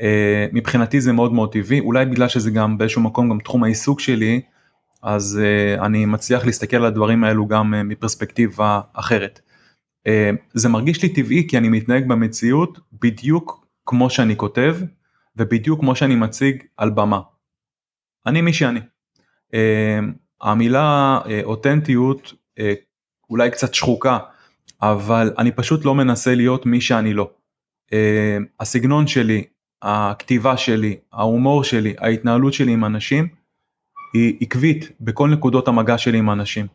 אה, 0.00 0.46
מבחינתי 0.52 1.00
זה 1.00 1.12
מאוד 1.12 1.32
מאוד 1.32 1.52
טבעי, 1.52 1.80
אולי 1.80 2.06
בגלל 2.06 2.28
שזה 2.28 2.50
גם 2.50 2.78
באיזשהו 2.78 3.02
מקום 3.02 3.30
גם 3.30 3.38
תחום 3.38 3.64
העיסוק 3.64 4.00
שלי, 4.00 4.40
אז 5.02 5.40
uh, 5.40 5.84
אני 5.84 6.06
מצליח 6.06 6.46
להסתכל 6.46 6.76
על 6.76 6.84
הדברים 6.84 7.24
האלו 7.24 7.46
גם 7.46 7.74
uh, 7.74 7.76
מפרספקטיבה 7.82 8.80
אחרת. 8.92 9.40
זה 10.54 10.68
מרגיש 10.68 11.02
לי 11.02 11.08
טבעי 11.08 11.46
כי 11.48 11.58
אני 11.58 11.68
מתנהג 11.68 12.08
במציאות 12.08 12.78
בדיוק 12.92 13.66
כמו 13.86 14.10
שאני 14.10 14.36
כותב 14.36 14.76
ובדיוק 15.36 15.80
כמו 15.80 15.96
שאני 15.96 16.14
מציג 16.14 16.62
על 16.76 16.90
במה. 16.90 17.20
אני 18.26 18.40
מי 18.40 18.52
שאני. 18.52 18.80
המילה 20.40 21.18
אותנטיות 21.44 22.34
אולי 23.30 23.50
קצת 23.50 23.74
שחוקה, 23.74 24.18
אבל 24.82 25.32
אני 25.38 25.52
פשוט 25.52 25.84
לא 25.84 25.94
מנסה 25.94 26.34
להיות 26.34 26.66
מי 26.66 26.80
שאני 26.80 27.14
לא. 27.14 27.30
הסגנון 28.60 29.06
שלי, 29.06 29.44
הכתיבה 29.82 30.56
שלי, 30.56 30.96
ההומור 31.12 31.64
שלי, 31.64 31.94
ההתנהלות 31.98 32.52
שלי 32.52 32.72
עם 32.72 32.84
אנשים, 32.84 33.28
היא 34.14 34.36
עקבית 34.40 34.90
בכל 35.00 35.28
נקודות 35.28 35.68
המגע 35.68 35.98
שלי 35.98 36.18
עם 36.18 36.30
אנשים. 36.30 36.66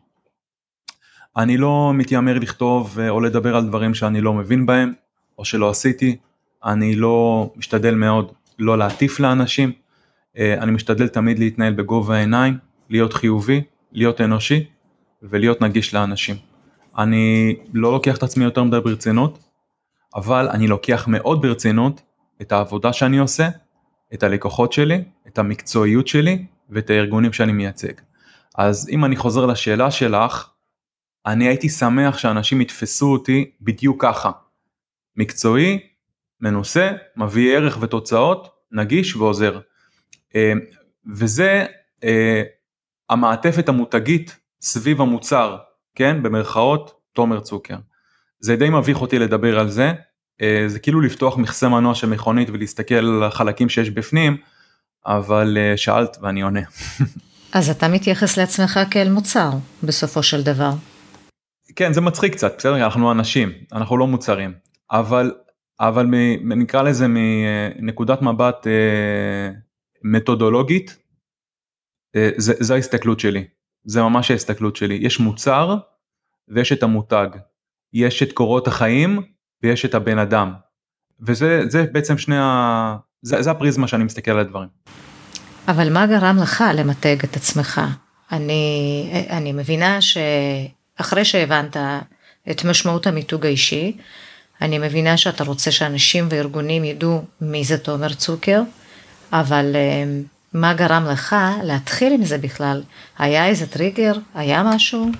אני 1.36 1.56
לא 1.56 1.92
מתיימר 1.94 2.38
לכתוב 2.38 2.98
או 3.08 3.20
לדבר 3.20 3.56
על 3.56 3.66
דברים 3.66 3.94
שאני 3.94 4.20
לא 4.20 4.34
מבין 4.34 4.66
בהם, 4.66 4.92
או 5.38 5.44
שלא 5.44 5.70
עשיתי, 5.70 6.16
אני 6.64 6.96
לא 6.96 7.50
משתדל 7.56 7.94
מאוד 7.94 8.32
לא 8.58 8.78
להטיף 8.78 9.20
לאנשים, 9.20 9.72
אה, 10.38 10.54
אני 10.62 10.72
משתדל 10.72 11.08
תמיד 11.08 11.38
להתנהל 11.38 11.72
בגובה 11.72 12.16
העיניים, 12.16 12.58
להיות 12.90 13.12
חיובי, 13.12 13.62
להיות 13.92 14.20
אנושי 14.20 14.64
ולהיות 15.22 15.60
נגיש 15.60 15.94
לאנשים. 15.94 16.36
אני 16.98 17.56
לא 17.72 17.92
לוקח 17.92 18.16
את 18.16 18.22
עצמי 18.22 18.44
יותר 18.44 18.62
מדי 18.62 18.80
ברצינות, 18.80 19.38
אבל 20.14 20.48
אני 20.48 20.66
לוקח 20.66 21.04
מאוד 21.08 21.42
ברצינות 21.42 22.02
את 22.42 22.52
העבודה 22.52 22.92
שאני 22.92 23.18
עושה, 23.18 23.48
את 24.14 24.22
הלקוחות 24.22 24.72
שלי, 24.72 25.04
את 25.26 25.38
המקצועיות 25.38 26.08
שלי 26.08 26.46
ואת 26.70 26.90
הארגונים 26.90 27.32
שאני 27.32 27.52
מייצג. 27.52 27.92
אז 28.58 28.88
אם 28.88 29.04
אני 29.04 29.16
חוזר 29.16 29.46
לשאלה 29.46 29.90
שלך, 29.90 30.50
אני 31.26 31.48
הייתי 31.48 31.68
שמח 31.68 32.18
שאנשים 32.18 32.60
יתפסו 32.60 33.12
אותי 33.12 33.50
בדיוק 33.60 34.02
ככה. 34.04 34.30
מקצועי, 35.16 35.78
מנוסה, 36.40 36.90
מביא 37.16 37.56
ערך 37.56 37.78
ותוצאות, 37.80 38.48
נגיש 38.72 39.16
ועוזר. 39.16 39.60
אה, 40.34 40.52
וזה 41.14 41.66
אה, 42.04 42.42
המעטפת 43.10 43.68
המותגית 43.68 44.36
סביב 44.60 45.00
המוצר, 45.00 45.56
כן, 45.94 46.22
במרכאות, 46.22 47.00
תומר 47.12 47.40
צוקר. 47.40 47.76
זה 48.38 48.56
די 48.56 48.70
מביך 48.70 49.00
אותי 49.00 49.18
לדבר 49.18 49.58
על 49.58 49.68
זה, 49.68 49.92
זה 50.66 50.78
כאילו 50.78 51.00
לפתוח 51.00 51.36
מכסה 51.36 51.68
מנוע 51.68 51.94
של 51.94 52.06
מכונית 52.06 52.50
ולהסתכל 52.50 52.94
על 52.94 53.22
החלקים 53.22 53.68
שיש 53.68 53.90
בפנים, 53.90 54.36
אבל 55.06 55.58
אה, 55.60 55.76
שאלת 55.76 56.16
ואני 56.22 56.42
עונה. 56.42 56.60
אז 57.52 57.70
אתה 57.70 57.88
מתייחס 57.88 58.36
לעצמך 58.36 58.80
כאל 58.90 59.10
מוצר 59.10 59.50
בסופו 59.82 60.22
של 60.22 60.42
דבר. 60.42 60.70
כן 61.76 61.92
זה 61.92 62.00
מצחיק 62.00 62.32
קצת 62.32 62.54
בסדר? 62.58 62.84
אנחנו 62.84 63.12
אנשים 63.12 63.52
אנחנו 63.72 63.96
לא 63.96 64.06
מוצרים. 64.06 64.52
אבל 64.90 65.32
אבל 65.80 66.06
מ, 66.06 66.52
נקרא 66.52 66.82
לזה 66.82 67.06
מנקודת 67.08 68.22
מבט 68.22 68.66
אה, 68.66 69.50
מתודולוגית 70.04 70.96
אה, 72.16 72.30
זה, 72.36 72.54
זה 72.60 72.74
ההסתכלות 72.74 73.20
שלי. 73.20 73.44
זה 73.84 74.02
ממש 74.02 74.30
ההסתכלות 74.30 74.76
שלי. 74.76 74.94
יש 74.94 75.20
מוצר 75.20 75.76
ויש 76.48 76.72
את 76.72 76.82
המותג. 76.82 77.28
יש 77.92 78.22
את 78.22 78.32
קורות 78.32 78.68
החיים 78.68 79.22
ויש 79.66 79.84
את 79.84 79.94
הבן 79.94 80.18
אדם. 80.18 80.52
וזה 81.20 81.62
זה 81.68 81.84
בעצם 81.92 82.18
שני 82.18 82.38
ה... 82.38 82.96
זה, 83.22 83.42
זה 83.42 83.50
הפריזמה 83.50 83.88
שאני 83.88 84.04
מסתכל 84.04 84.30
על 84.30 84.38
הדברים. 84.38 84.68
אבל 85.68 85.92
מה 85.92 86.06
גרם 86.06 86.38
לך 86.42 86.64
למתג 86.74 87.16
את 87.24 87.36
עצמך? 87.36 87.80
אני, 88.32 89.26
אני 89.30 89.52
מבינה 89.52 89.98
שאחרי 90.00 91.24
שהבנת 91.24 91.76
את 92.50 92.64
משמעות 92.64 93.06
המיתוג 93.06 93.46
האישי, 93.46 93.96
אני 94.60 94.78
מבינה 94.78 95.16
שאתה 95.16 95.44
רוצה 95.44 95.70
שאנשים 95.70 96.26
וארגונים 96.30 96.84
ידעו 96.84 97.24
מי 97.40 97.64
זה 97.64 97.78
תומר 97.78 98.14
צוקר, 98.14 98.62
אבל 99.32 99.76
אה, 99.76 100.04
מה 100.52 100.74
גרם 100.74 101.06
לך 101.10 101.36
להתחיל 101.62 102.12
עם 102.12 102.24
זה 102.24 102.38
בכלל? 102.38 102.82
היה 103.18 103.46
איזה 103.46 103.66
טריגר? 103.66 104.12
היה 104.34 104.62
משהו? 104.62 105.10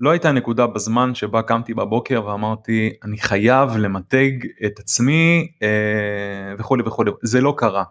לא 0.00 0.10
הייתה 0.10 0.32
נקודה 0.32 0.66
בזמן 0.66 1.14
שבה 1.14 1.42
קמתי 1.42 1.74
בבוקר 1.74 2.26
ואמרתי 2.26 2.92
אני 3.04 3.18
חייב 3.18 3.76
למתג 3.76 4.30
את 4.66 4.78
עצמי 4.78 5.52
אה, 5.62 6.54
וכולי 6.58 6.82
וכולי 6.86 7.10
זה 7.22 7.40
לא 7.40 7.54
קרה. 7.56 7.84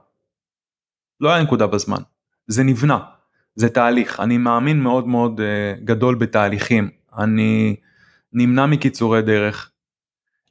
לא 1.20 1.30
היה 1.30 1.44
נקודה 1.44 1.68
בזמן 1.68 2.02
זה 2.48 2.64
נבנה 2.64 3.00
זה 3.56 3.70
תהליך 3.70 4.20
אני 4.20 4.38
מאמין 4.38 4.80
מאוד 4.80 5.08
מאוד 5.08 5.42
אה, 5.42 5.74
גדול 5.84 6.16
בתהליכים 6.16 6.90
אני 7.18 7.76
נמנע 8.34 8.66
מקיצורי 8.66 9.22
דרך. 9.22 9.72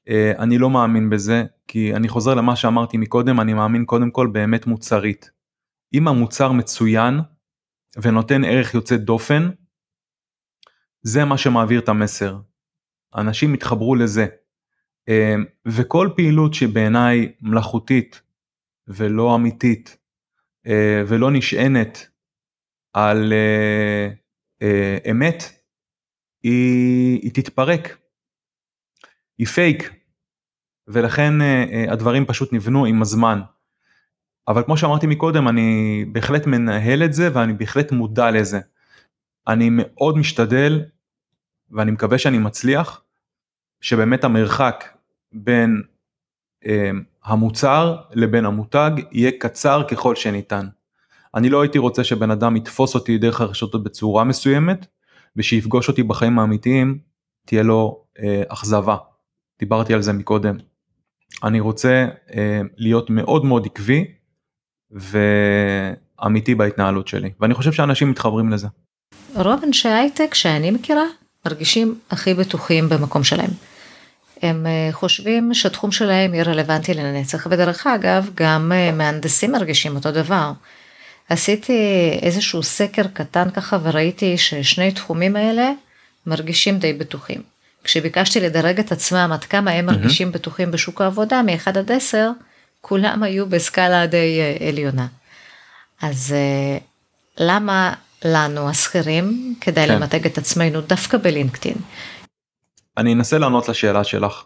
אה, 0.09 0.33
אני 0.39 0.59
לא 0.59 0.71
מאמין 0.71 1.11
בזה 1.11 1.45
כי 1.69 1.95
אני 1.95 2.09
חוזר 2.09 2.35
למה 2.35 2.57
שאמרתי 2.57 2.97
מקודם 2.97 3.41
אני 3.41 3.55
מאמין 3.55 3.85
קודם 3.85 4.11
כל 4.11 4.27
באמת 4.27 4.67
מוצרית. 4.67 5.31
אם 5.95 6.09
המוצר 6.09 6.53
מצוין 6.53 7.21
ונותן 8.03 8.45
ערך 8.45 8.75
יוצא 8.75 8.97
דופן 8.97 9.51
זה 11.07 11.25
מה 11.25 11.39
שמעביר 11.39 11.81
את 11.81 11.89
המסר. 11.89 12.39
אנשים 13.17 13.55
התחברו 13.55 13.95
לזה. 13.95 14.27
אמ, 15.09 15.45
וכל 15.67 16.09
פעילות 16.17 16.55
שבעיניי 16.55 17.33
מלאכותית 17.41 18.23
ולא 18.89 19.35
אמיתית 19.35 19.97
אה, 20.67 21.03
ולא 21.09 21.31
נשענת 21.31 22.09
על 22.93 23.33
אה, 23.33 24.09
אה, 24.63 24.99
אמת, 25.11 25.43
היא, 26.43 27.21
היא 27.23 27.31
תתפרק. 27.35 27.99
היא 29.39 29.47
פייק. 29.47 29.91
ולכן 30.89 31.33
הדברים 31.89 32.27
פשוט 32.27 32.53
נבנו 32.53 32.85
עם 32.85 33.03
הזמן. 33.03 33.41
אבל 34.49 34.63
כמו 34.63 34.77
שאמרתי 34.77 35.07
מקודם, 35.07 35.49
אני 35.49 36.05
בהחלט 36.13 36.47
מנהל 36.47 37.03
את 37.05 37.13
זה 37.13 37.29
ואני 37.35 37.53
בהחלט 37.53 37.93
מודע 37.93 38.31
לזה. 38.31 38.61
אני 39.49 39.69
מאוד 39.73 40.19
משתדל, 40.19 40.85
ואני 41.75 41.91
מקווה 41.91 42.19
שאני 42.19 42.39
מצליח, 42.39 43.03
שבאמת 43.81 44.25
המרחק 44.25 44.85
בין 45.33 45.83
אה, 46.67 46.91
המוצר 47.25 47.97
לבין 48.13 48.45
המותג 48.45 48.91
יהיה 49.13 49.31
קצר 49.39 49.83
ככל 49.89 50.15
שניתן. 50.17 50.67
אני 51.35 51.49
לא 51.49 51.63
הייתי 51.63 51.79
רוצה 51.79 52.05
שבן 52.05 52.31
אדם 52.31 52.57
יתפוס 52.57 52.95
אותי 52.95 53.19
דרך 53.19 53.41
הרשתות 53.41 53.85
בצורה 53.85 54.25
מסוימת, 54.25 54.87
ושיפגוש 55.37 55.89
אותי 55.89 56.03
בחיים 56.03 56.39
האמיתיים, 56.39 56.99
תהיה 57.47 57.63
לו 57.63 58.05
אה, 58.19 58.43
אכזבה. 58.49 58.97
דיברתי 59.59 59.95
על 59.95 60.03
זה 60.03 60.13
מקודם. 60.13 60.57
אני 61.45 61.61
רוצה 61.61 62.07
אה, 62.35 62.61
להיות 62.77 63.11
מאוד 63.11 63.45
מאוד 63.45 63.67
עקבי 63.67 64.05
ואמיתי 64.91 66.55
בהתנהלות 66.55 67.09
שלי, 67.09 67.31
ואני 67.41 67.55
חושב 67.55 67.73
שאנשים 67.73 68.11
מתחברים 68.11 68.51
לזה. 68.51 68.69
רוב 69.35 69.65
אנשי 69.65 69.89
הייטק 69.89 70.35
שאני 70.35 70.71
מכירה 70.71 71.05
מרגישים 71.47 71.99
הכי 72.11 72.35
בטוחים 72.35 72.89
במקום 72.89 73.25
שלהם. 73.25 73.51
הם 74.43 74.67
אה, 74.67 74.89
חושבים 74.93 75.55
שהתחום 75.55 75.93
שלהם 75.93 76.35
יהיה 76.35 76.45
רלוונטי 76.45 76.95
לנצח, 76.95 77.47
ודרך 77.51 77.87
אגב, 77.87 78.31
גם 78.35 78.73
אה, 78.75 78.93
מהנדסים 78.93 79.53
מרגישים 79.53 79.97
אותו 79.97 80.11
דבר. 80.13 80.53
עשיתי 81.29 82.11
איזשהו 82.23 82.63
סקר 82.63 83.03
קטן 83.13 83.51
ככה 83.51 83.79
וראיתי 83.83 84.39
ששני 84.39 84.93
תחומים 84.93 85.37
האלה 85.37 85.71
מרגישים 86.27 86.79
די 86.79 86.93
בטוחים. 86.93 87.43
כשביקשתי 87.85 88.41
לדרג 88.41 88.79
את 88.81 88.93
עצמם 88.93 89.31
עד 89.33 89.45
כמה 89.45 89.71
הם 89.71 89.87
מרגישים 89.87 90.29
mm-hmm. 90.29 90.33
בטוחים 90.33 90.71
בשוק 90.71 91.01
העבודה 91.01 91.43
מ-1 91.43 91.69
עד 91.79 91.93
10, 91.93 92.31
כולם 92.81 93.23
היו 93.23 93.47
בסקאלה 93.47 94.07
די 94.07 94.41
אה, 94.41 94.69
עליונה. 94.69 95.07
אז 96.03 96.35
למה 97.39 97.95
לנו 98.25 98.69
השכירים 98.69 99.55
כדאי 99.61 99.87
כן. 99.89 99.95
למתג 99.95 100.27
את 100.27 100.39
עצמנו 100.39 100.81
דווקא 100.81 101.19
בלינקדאין? 101.19 101.77
אני 102.97 103.13
אנסה 103.13 103.39
לענות 103.39 103.69
לשאלה 103.69 104.05
שלך. 104.05 104.45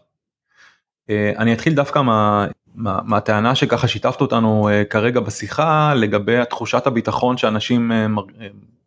אה, 1.10 1.32
אני 1.38 1.52
אתחיל 1.52 1.74
דווקא 1.74 1.98
מה, 1.98 2.46
מה, 2.74 2.98
מהטענה 3.04 3.54
שככה 3.54 3.88
שיתפת 3.88 4.20
אותנו 4.20 4.68
אה, 4.68 4.84
כרגע 4.84 5.20
בשיחה 5.20 5.94
לגבי 5.94 6.36
תחושת 6.50 6.86
הביטחון 6.86 7.36
שאנשים 7.36 7.92
אה, 7.92 8.06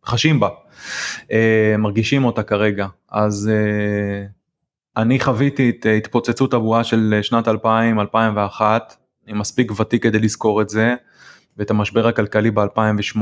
חשים 0.06 0.40
בה, 0.40 0.50
מרגישים 1.78 2.26
אותה 2.26 2.44
כרגע. 2.44 2.88
אז 3.12 3.52
אני 4.98 5.20
חוויתי 5.20 5.70
את 5.70 5.86
התפוצצות 5.98 6.54
הבועה 6.54 6.84
של 6.84 7.20
שנת 7.22 7.48
2000-2001, 7.48 7.52
אני 9.28 9.34
מספיק 9.34 9.80
ותיק 9.80 10.04
כדי 10.04 10.20
לזכור 10.20 10.62
את 10.62 10.70
זה, 10.70 10.96
ואת 11.58 11.70
המשבר 11.70 12.08
הכלכלי 12.08 12.52
ב-2008. 12.52 13.20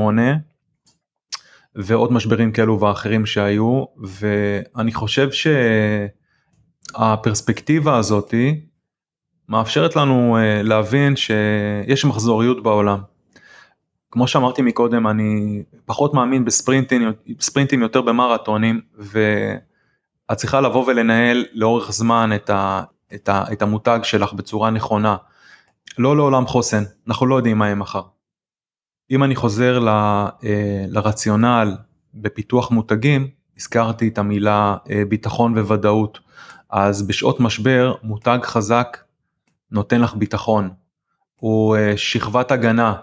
ועוד 1.76 2.14
משברים 2.14 2.52
כאלו 2.52 2.80
ואחרים 2.80 3.26
שהיו 3.26 3.86
ואני 3.98 4.94
חושב 4.94 5.32
ש... 5.32 5.48
הפרספקטיבה 6.96 7.98
הזאתי 7.98 8.62
מאפשרת 9.50 9.96
לנו 9.96 10.38
אה, 10.38 10.64
להבין 10.64 11.16
שיש 11.16 12.06
מחזוריות 12.06 12.64
בעולם. 12.64 13.00
כמו 14.12 14.28
שאמרתי 14.28 14.62
מקודם 14.62 15.08
אני 15.08 15.64
פחות 15.86 16.14
מאמין 16.14 16.46
בספרינטים, 16.46 17.12
בספרינטים 17.38 17.82
יותר 17.82 18.02
במרתונים 18.02 18.82
ואת 18.98 20.38
צריכה 20.38 20.62
לבוא 20.62 20.86
ולנהל 20.88 21.46
לאורך 21.54 21.92
זמן 21.92 22.30
את, 22.36 22.50
ה, 22.50 22.84
את, 23.14 23.30
ה, 23.30 23.44
את 23.52 23.62
המותג 23.62 24.00
שלך 24.04 24.34
בצורה 24.34 24.70
נכונה. 24.70 25.16
לא 25.98 26.16
לעולם 26.16 26.48
חוסן, 26.48 26.84
אנחנו 27.08 27.26
לא 27.26 27.36
יודעים 27.36 27.58
מה 27.58 27.66
יהיה 27.66 27.76
מחר. 27.76 28.02
אם 29.12 29.24
אני 29.24 29.36
חוזר 29.36 29.80
ל, 29.80 29.88
אה, 29.88 30.86
לרציונל 30.88 31.78
בפיתוח 32.14 32.72
מותגים, 32.72 33.28
הזכרתי 33.58 34.08
את 34.08 34.18
המילה 34.18 34.78
אה, 34.90 35.04
ביטחון 35.10 35.58
וודאות. 35.58 36.20
אז 36.70 37.08
בשעות 37.08 37.40
משבר 37.40 37.96
מותג 38.04 38.40
חזק 38.44 38.98
נותן 39.72 40.02
לך 40.02 40.16
ביטחון, 40.16 40.70
הוא 41.36 41.76
אה, 41.76 41.98
שכבת 41.98 42.52
הגנה, 42.52 42.96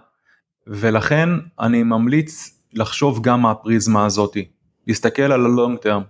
ולכן 0.66 1.29
אני 1.61 1.83
ממליץ 1.83 2.61
לחשוב 2.73 3.23
גם 3.23 3.42
מהפריזמה 3.42 4.07
הזאתי, 4.07 4.49
להסתכל 4.87 5.23
על 5.23 5.33
הלונג 5.45 5.79
טרם, 5.79 6.03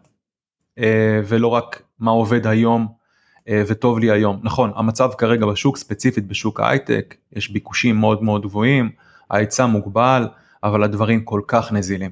ולא 1.26 1.48
רק 1.48 1.82
מה 1.98 2.10
עובד 2.10 2.46
היום 2.46 2.88
וטוב 3.50 3.98
לי 3.98 4.10
היום. 4.10 4.40
נכון, 4.42 4.72
המצב 4.74 5.10
כרגע 5.18 5.46
בשוק, 5.46 5.76
ספציפית 5.76 6.26
בשוק 6.26 6.60
ההייטק, 6.60 7.14
יש 7.32 7.50
ביקושים 7.50 7.96
מאוד 7.96 8.22
מאוד 8.22 8.42
גבוהים, 8.42 8.90
ההיצע 9.30 9.66
מוגבל, 9.66 10.28
אבל 10.62 10.82
הדברים 10.82 11.24
כל 11.24 11.40
כך 11.46 11.72
נזילים, 11.72 12.10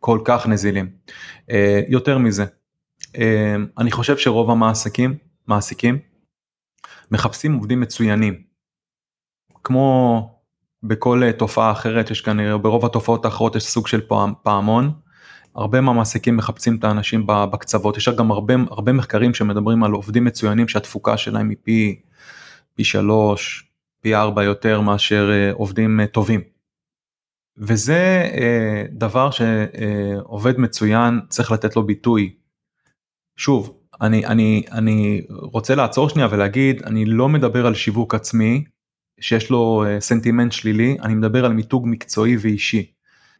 כל 0.00 0.20
כך 0.24 0.46
נזילים. 0.46 0.90
יותר 1.88 2.18
מזה, 2.18 2.44
אמ, 3.14 3.66
אני 3.78 3.90
חושב 3.90 4.18
שרוב 4.18 4.50
המעסיקים, 4.50 5.14
מעסיקים, 5.46 5.98
מחפשים 7.10 7.54
עובדים 7.54 7.80
מצוינים. 7.80 8.42
כמו 9.64 10.40
בכל 10.82 11.22
אה, 11.22 11.32
תופעה 11.32 11.72
אחרת 11.72 12.10
יש 12.10 12.20
כנראה 12.20 12.58
ברוב 12.58 12.84
התופעות 12.84 13.24
האחרות 13.24 13.56
יש 13.56 13.64
סוג 13.64 13.86
של 13.86 14.00
פעמון. 14.42 14.92
הרבה 15.54 15.80
מהמעסיקים 15.80 16.36
מחפשים 16.36 16.76
את 16.76 16.84
האנשים 16.84 17.26
בקצוות 17.26 17.96
יש 17.96 18.08
גם 18.08 18.30
הרבה 18.30 18.54
הרבה 18.70 18.92
מחקרים 18.92 19.34
שמדברים 19.34 19.84
על 19.84 19.92
עובדים 19.92 20.24
מצוינים 20.24 20.68
שהתפוקה 20.68 21.16
שלהם 21.16 21.50
היא 21.50 21.56
פי 21.62 22.00
פי 22.74 22.84
שלוש 22.84 23.69
פי 24.00 24.14
ארבע 24.14 24.44
יותר 24.44 24.80
מאשר 24.80 25.30
אה, 25.32 25.52
עובדים 25.52 26.00
אה, 26.00 26.06
טובים. 26.06 26.40
וזה 27.58 28.28
דבר 28.90 29.30
שעובד 29.30 30.58
מצוין 30.58 31.20
צריך 31.28 31.52
לתת 31.52 31.76
לו 31.76 31.86
ביטוי 31.86 32.34
שוב, 33.36 33.80
אני, 34.00 34.26
אני, 34.26 34.64
אני 34.72 35.22
רוצה 35.30 35.74
לעצור 35.74 36.08
שנייה 36.08 36.28
ולהגיד, 36.30 36.82
אני 36.82 37.04
לא 37.04 37.28
מדבר 37.28 37.66
על 37.66 37.74
שיווק 37.74 38.14
עצמי, 38.14 38.64
שיש 39.20 39.50
לו 39.50 39.84
סנטימנט 40.00 40.52
שלילי, 40.52 40.96
אני 41.02 41.14
מדבר 41.14 41.44
על 41.44 41.52
מיתוג 41.52 41.84
מקצועי 41.86 42.36
ואישי. 42.36 42.92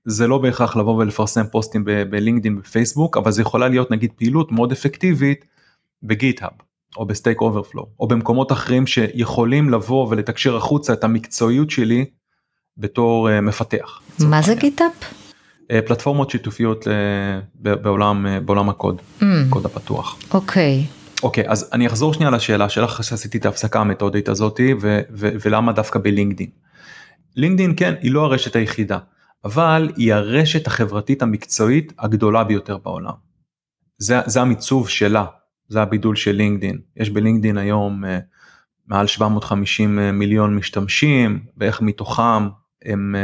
זה 0.04 0.26
לא 0.26 0.38
בהכרח 0.38 0.76
לבוא 0.76 0.96
ולפרסם 0.96 1.46
פוסטים 1.52 1.84
בלינקדאין 1.84 2.56
בפייסבוק, 2.58 3.16
אבל 3.16 3.30
זה 3.30 3.42
יכולה 3.42 3.68
להיות 3.68 3.90
נגיד 3.90 4.12
פעילות 4.16 4.52
מאוד 4.52 4.72
אפקטיבית 4.72 5.44
ב 6.02 6.08
GitHub, 6.09 6.52
או 6.96 7.06
ב 7.06 7.12
Stack 7.12 7.40
Overflow, 7.40 7.86
או 8.00 8.08
במקומות 8.08 8.52
אחרים 8.52 8.86
שיכולים 8.86 9.70
לבוא 9.70 10.08
ולתקשר 10.10 10.56
החוצה 10.56 10.92
את 10.92 11.04
המקצועיות 11.04 11.70
שלי 11.70 12.04
בתור 12.76 13.28
uh, 13.28 13.40
מפתח. 13.40 14.00
מה 14.20 14.42
זה 14.42 14.54
GitHub? 14.54 14.90
אה, 15.70 15.80
פלטפורמות 15.86 16.30
שיתופיות 16.30 16.88
אה, 16.88 17.40
בעולם 17.54 18.26
אה, 18.26 18.40
בעולם 18.40 18.68
הקוד, 18.68 19.02
mm. 19.20 19.24
קוד 19.50 19.66
הפתוח. 19.66 20.18
אוקיי. 20.34 20.84
Okay. 20.86 21.00
אוקיי 21.22 21.44
okay, 21.44 21.50
אז 21.50 21.70
אני 21.72 21.86
אחזור 21.86 22.14
שנייה 22.14 22.30
לשאלה 22.30 22.68
שלך 22.68 23.04
שעשיתי 23.04 23.38
את 23.38 23.46
ההפסקה 23.46 23.80
המתודית 23.80 24.28
הזאתי 24.28 24.74
ו- 24.80 25.00
ו- 25.12 25.30
ולמה 25.44 25.72
דווקא 25.72 25.98
בלינקדין. 25.98 26.50
לינקדין 27.36 27.74
כן 27.76 27.94
היא 28.00 28.12
לא 28.12 28.24
הרשת 28.24 28.56
היחידה 28.56 28.98
אבל 29.44 29.90
היא 29.96 30.14
הרשת 30.14 30.66
החברתית 30.66 31.22
המקצועית 31.22 31.92
הגדולה 31.98 32.44
ביותר 32.44 32.78
בעולם. 32.78 33.12
זה, 33.98 34.20
זה 34.26 34.40
המיצוב 34.40 34.88
שלה 34.88 35.24
זה 35.70 35.82
הבידול 35.82 36.16
של 36.16 36.32
לינקדין 36.32 36.78
יש 36.96 37.10
בלינקדין 37.10 37.58
היום 37.58 38.04
מעל 38.86 39.06
750 39.06 39.98
מיליון 40.12 40.56
משתמשים 40.56 41.38
ואיך 41.56 41.82
מתוכם 41.82 42.48
הם 42.84 43.16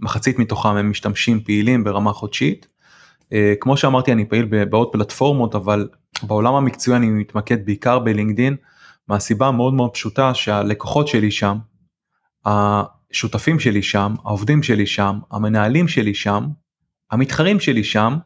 מחצית 0.00 0.38
מתוכם 0.38 0.68
הם 0.68 0.90
משתמשים 0.90 1.40
פעילים 1.40 1.84
ברמה 1.84 2.12
חודשית. 2.12 2.66
אה, 3.32 3.54
כמו 3.60 3.76
שאמרתי 3.76 4.12
אני 4.12 4.24
פעיל 4.24 4.64
בעוד 4.64 4.88
פלטפורמות 4.92 5.54
אבל 5.54 5.88
בעולם 6.22 6.54
המקצועי 6.54 6.96
אני 6.96 7.06
מתמקד 7.06 7.66
בעיקר 7.66 7.98
בלינקדין 7.98 8.56
מהסיבה 9.08 9.50
מאוד 9.50 9.74
מאוד 9.74 9.90
פשוטה 9.90 10.34
שהלקוחות 10.34 11.08
שלי 11.08 11.30
שם, 11.30 11.58
השותפים 12.46 13.60
שלי 13.60 13.82
שם, 13.82 14.14
העובדים 14.24 14.62
שלי 14.62 14.86
שם, 14.86 15.18
המנהלים 15.30 15.88
שלי 15.88 16.14
שם, 16.14 16.44
המתחרים 17.10 17.60
שלי 17.60 17.84
שם 17.84 18.16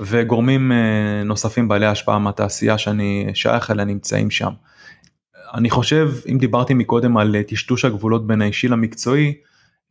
וגורמים 0.00 0.72
אה, 0.72 1.22
נוספים 1.24 1.68
בעלי 1.68 1.86
השפעה 1.86 2.18
מהתעשייה 2.18 2.78
שאני 2.78 3.30
שייך 3.34 3.70
אליה 3.70 3.84
נמצאים 3.84 4.30
שם. 4.30 4.50
אני 5.54 5.70
חושב 5.70 6.12
אם 6.32 6.38
דיברתי 6.38 6.74
מקודם 6.74 7.16
על 7.16 7.42
טשטוש 7.42 7.84
הגבולות 7.84 8.26
בין 8.26 8.42
האישי 8.42 8.68
למקצועי 8.68 9.34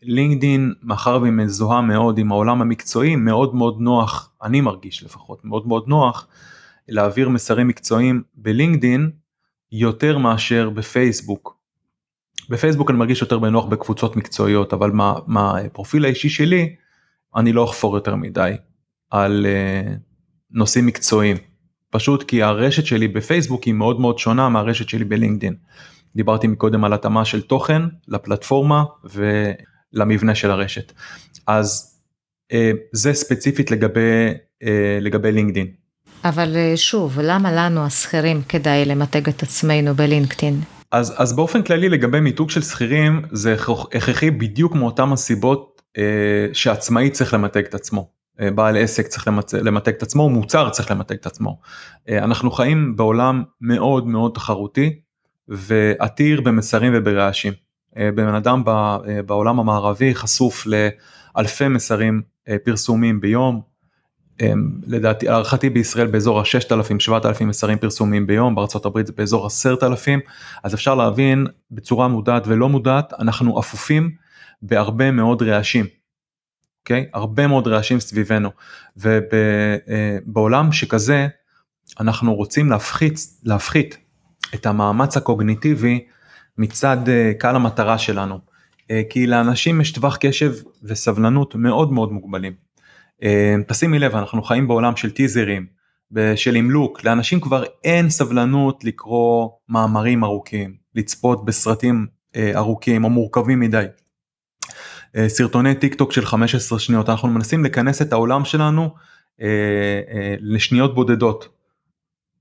לינקדין 0.02 0.74
מאחר 0.84 1.20
והיא 1.22 1.34
מזוהה 1.34 1.82
מאוד 1.82 2.18
עם 2.18 2.32
העולם 2.32 2.62
המקצועי 2.62 3.16
מאוד 3.16 3.56
מאוד 3.56 3.78
נוח 3.80 4.34
אני 4.44 4.62
מרגיש 4.62 5.04
לפחות 5.04 5.46
מאוד 5.46 5.68
מאוד 5.68 5.84
נוח 5.88 6.28
להעביר 6.88 7.30
מסרים 7.30 7.68
מקצועיים 7.68 8.24
בלינקדין 8.36 9.12
יותר 9.72 10.18
מאשר 10.18 10.70
בפייסבוק. 10.70 11.58
בפייסבוק 12.50 12.90
אני 12.90 12.98
מרגיש 12.98 13.22
יותר 13.22 13.40
בנוח 13.40 13.66
בקבוצות 13.66 14.16
מקצועיות 14.16 14.74
אבל 14.74 14.92
מהפרופיל 15.28 16.02
מה, 16.02 16.08
האישי 16.08 16.30
שלי 16.30 16.76
אני 17.36 17.54
לא 17.54 17.64
אחפור 17.64 17.96
יותר 17.96 18.16
מדי 18.16 18.54
על 19.12 19.46
uh, 19.46 19.90
נושאים 20.52 20.86
מקצועיים. 20.86 21.38
פשוט 21.90 22.24
כי 22.24 22.44
הרשת 22.44 22.86
שלי 22.86 23.08
בפייסבוק 23.08 23.64
היא 23.64 23.74
מאוד 23.74 24.00
מאוד 24.00 24.20
שונה 24.20 24.50
מהרשת 24.50 24.90
שלי 24.90 25.06
בלינקדין. 25.06 25.56
דיברתי 26.16 26.48
מקודם 26.48 26.84
על 26.84 26.94
התאמה 26.94 27.26
של 27.26 27.42
תוכן 27.42 27.82
לפלטפורמה 28.08 28.84
ולמבנה 29.04 30.36
של 30.36 30.52
הרשת. 30.52 30.94
אז 31.48 32.00
אה, 32.52 32.72
זה 32.92 33.14
ספציפית 33.14 33.72
לגבי, 33.72 34.34
אה, 34.64 34.98
לגבי 35.02 35.32
לינקדין. 35.32 35.68
אבל 36.26 36.56
אה, 36.56 36.78
שוב, 36.78 37.20
למה 37.24 37.52
לנו 37.52 37.86
השכירים 37.86 38.42
כדאי 38.50 38.86
למתג 38.86 39.30
את 39.30 39.44
עצמנו 39.44 39.94
בלינקדין? 39.94 40.62
אז, 40.92 41.14
אז 41.18 41.36
באופן 41.36 41.64
כללי 41.64 41.90
לגבי 41.90 42.20
מיתוג 42.20 42.50
של 42.50 42.62
שכירים 42.62 43.22
זה 43.32 43.54
הכרחי 43.96 44.32
בדיוק 44.32 44.76
מאותם 44.76 45.14
הסיבות 45.14 45.82
אה, 45.98 46.04
שעצמאי 46.54 47.10
צריך 47.10 47.34
למתג 47.34 47.64
את 47.66 47.76
עצמו. 47.76 48.17
אה, 48.42 48.52
בעל 48.52 48.78
עסק 48.78 49.08
צריך 49.08 49.28
למצ... 49.28 49.54
למתג 49.54 49.94
את 49.94 50.04
עצמו, 50.04 50.30
מוצר 50.30 50.70
צריך 50.70 50.92
למתג 50.92 51.16
את 51.16 51.26
עצמו. 51.26 51.60
אה, 52.10 52.18
אנחנו 52.18 52.52
חיים 52.52 52.96
בעולם 52.96 53.44
מאוד 53.62 54.08
מאוד 54.08 54.32
תחרותי 54.34 55.00
ועתיר 55.48 56.42
במסרים 56.42 56.92
וברעשים. 56.96 57.54
אה, 57.98 58.10
בן 58.16 58.36
אדם 58.36 58.64
בעולם 59.26 59.60
המערבי 59.60 60.16
חשוף 60.16 60.68
לאלפי 60.68 61.68
מסרים 61.68 62.22
פרסומים 62.64 63.22
ביום. 63.22 63.62
לדעתי, 64.88 65.26
להערכתי 65.26 65.70
בישראל 65.70 66.08
באזור 66.08 66.40
ה-6,000-7,000 66.40 67.44
מסרים 67.44 67.78
פרסומיים 67.78 68.28
ביום, 68.28 68.56
הברית 68.86 69.08
זה 69.08 69.14
באזור 69.18 69.46
10,000, 69.46 70.20
אז 70.64 70.74
אפשר 70.74 70.96
להבין 70.96 71.48
בצורה 71.72 72.08
מודעת 72.08 72.44
ולא 72.48 72.70
מודעת, 72.70 73.14
אנחנו 73.20 73.60
אפופים 73.60 74.12
בהרבה 74.62 75.12
מאוד 75.12 75.44
רעשים. 75.44 75.86
אוקיי? 76.88 77.06
הרבה 77.14 77.48
מאוד 77.48 77.68
רעשים 77.68 78.00
סביבנו 78.00 78.50
ובעולם 78.98 80.72
שכזה 80.72 81.28
אנחנו 82.00 82.36
רוצים 82.36 82.70
להפחית, 82.70 83.20
להפחית 83.44 83.98
את 84.56 84.66
המאמץ 84.66 85.18
הקוגניטיבי 85.18 86.06
מצד 86.58 87.10
אה, 87.10 87.32
קהל 87.40 87.56
המטרה 87.56 87.98
שלנו. 87.98 88.40
אה, 88.92 89.02
כי 89.10 89.28
לאנשים 89.28 89.82
יש 89.82 89.92
טווח 89.92 90.18
קשב 90.18 90.54
וסבלנות 90.84 91.56
מאוד 91.56 91.92
מאוד 91.92 92.12
מוגבלים. 92.12 92.54
אה, 93.24 93.56
תשימי 93.68 94.00
לב 94.00 94.16
אנחנו 94.16 94.44
חיים 94.44 94.68
בעולם 94.68 94.96
של 94.96 95.12
טיזרים, 95.12 95.66
של 96.36 96.56
אימלוק, 96.56 97.04
לאנשים 97.04 97.40
כבר 97.40 97.64
אין 97.84 98.10
סבלנות 98.10 98.84
לקרוא 98.84 99.50
מאמרים 99.70 100.24
ארוכים, 100.24 100.76
לצפות 100.96 101.46
בסרטים 101.46 102.08
ארוכים 102.56 103.04
או 103.04 103.10
מורכבים 103.10 103.60
מדי. 103.60 103.86
אה, 105.18 105.30
סרטוני 105.30 105.76
טיק 105.76 105.96
טוק 105.96 106.12
של 106.12 106.26
15 106.26 106.80
שניות 106.80 107.10
אנחנו 107.10 107.28
מנסים 107.28 107.66
לכנס 107.66 108.02
את 108.02 108.14
העולם 108.14 108.46
שלנו 108.46 108.94
אה, 109.42 109.48
אה, 110.14 110.36
לשניות 110.40 110.96
בודדות. 110.96 111.48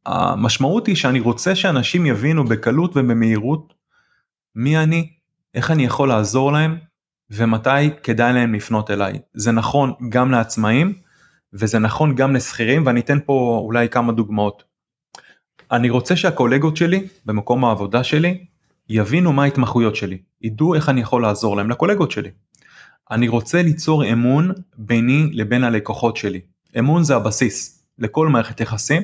המשמעות 0.06 0.86
היא 0.86 0.96
שאני 0.96 1.20
רוצה 1.20 1.54
שאנשים 1.54 2.06
יבינו 2.06 2.44
בקלות 2.44 2.90
ובמהירות 2.96 3.74
מי 4.54 4.78
אני, 4.78 5.10
איך 5.54 5.70
אני 5.70 5.84
יכול 5.84 6.08
לעזור 6.08 6.52
להם 6.52 6.78
ומתי 7.30 7.90
כדאי 8.02 8.32
להם 8.32 8.54
לפנות 8.54 8.90
אליי. 8.90 9.18
זה 9.34 9.52
נכון 9.52 9.92
גם 10.08 10.30
לעצמאים 10.30 10.94
וזה 11.52 11.78
נכון 11.78 12.14
גם 12.14 12.34
לשכירים 12.34 12.86
ואני 12.86 13.00
אתן 13.00 13.18
פה 13.26 13.60
אולי 13.64 13.88
כמה 13.88 14.12
דוגמאות. 14.12 14.64
אני 15.72 15.90
רוצה 15.90 16.16
שהקולגות 16.16 16.76
שלי 16.76 17.06
במקום 17.24 17.64
העבודה 17.64 18.04
שלי 18.04 18.44
יבינו 18.88 19.32
מה 19.32 19.42
ההתמחויות 19.42 19.96
שלי, 19.96 20.18
ידעו 20.42 20.74
איך 20.74 20.88
אני 20.88 21.00
יכול 21.00 21.22
לעזור 21.22 21.56
להם 21.56 21.70
לקולגות 21.70 22.10
שלי. 22.10 22.30
אני 23.10 23.28
רוצה 23.28 23.62
ליצור 23.62 24.12
אמון 24.12 24.52
ביני 24.78 25.30
לבין 25.32 25.64
הלקוחות 25.64 26.16
שלי. 26.16 26.40
אמון 26.78 27.04
זה 27.04 27.16
הבסיס 27.16 27.84
לכל 27.98 28.28
מערכת 28.28 28.60
יחסים. 28.60 29.02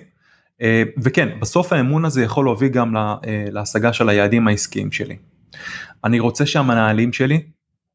אה, 0.63 0.83
וכן, 1.03 1.41
בסוף 1.41 1.73
האמון 1.73 2.05
הזה 2.05 2.23
יכול 2.23 2.45
להוביל 2.45 2.69
גם 2.69 2.97
אה, 2.97 3.21
להשגה 3.51 3.93
של 3.93 4.09
היעדים 4.09 4.49
העסקיים 4.49 4.93
שלי. 4.93 5.17
אני 6.05 6.21
רוצה 6.21 6.47
שהמנהלים 6.47 7.13
שלי 7.13 7.43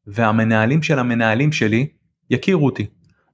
והמנהלים 0.06 0.82
של 0.82 0.98
המנהלים 0.98 1.52
שלי 1.52 1.86
יכירו 2.30 2.66
אותי. 2.66 2.86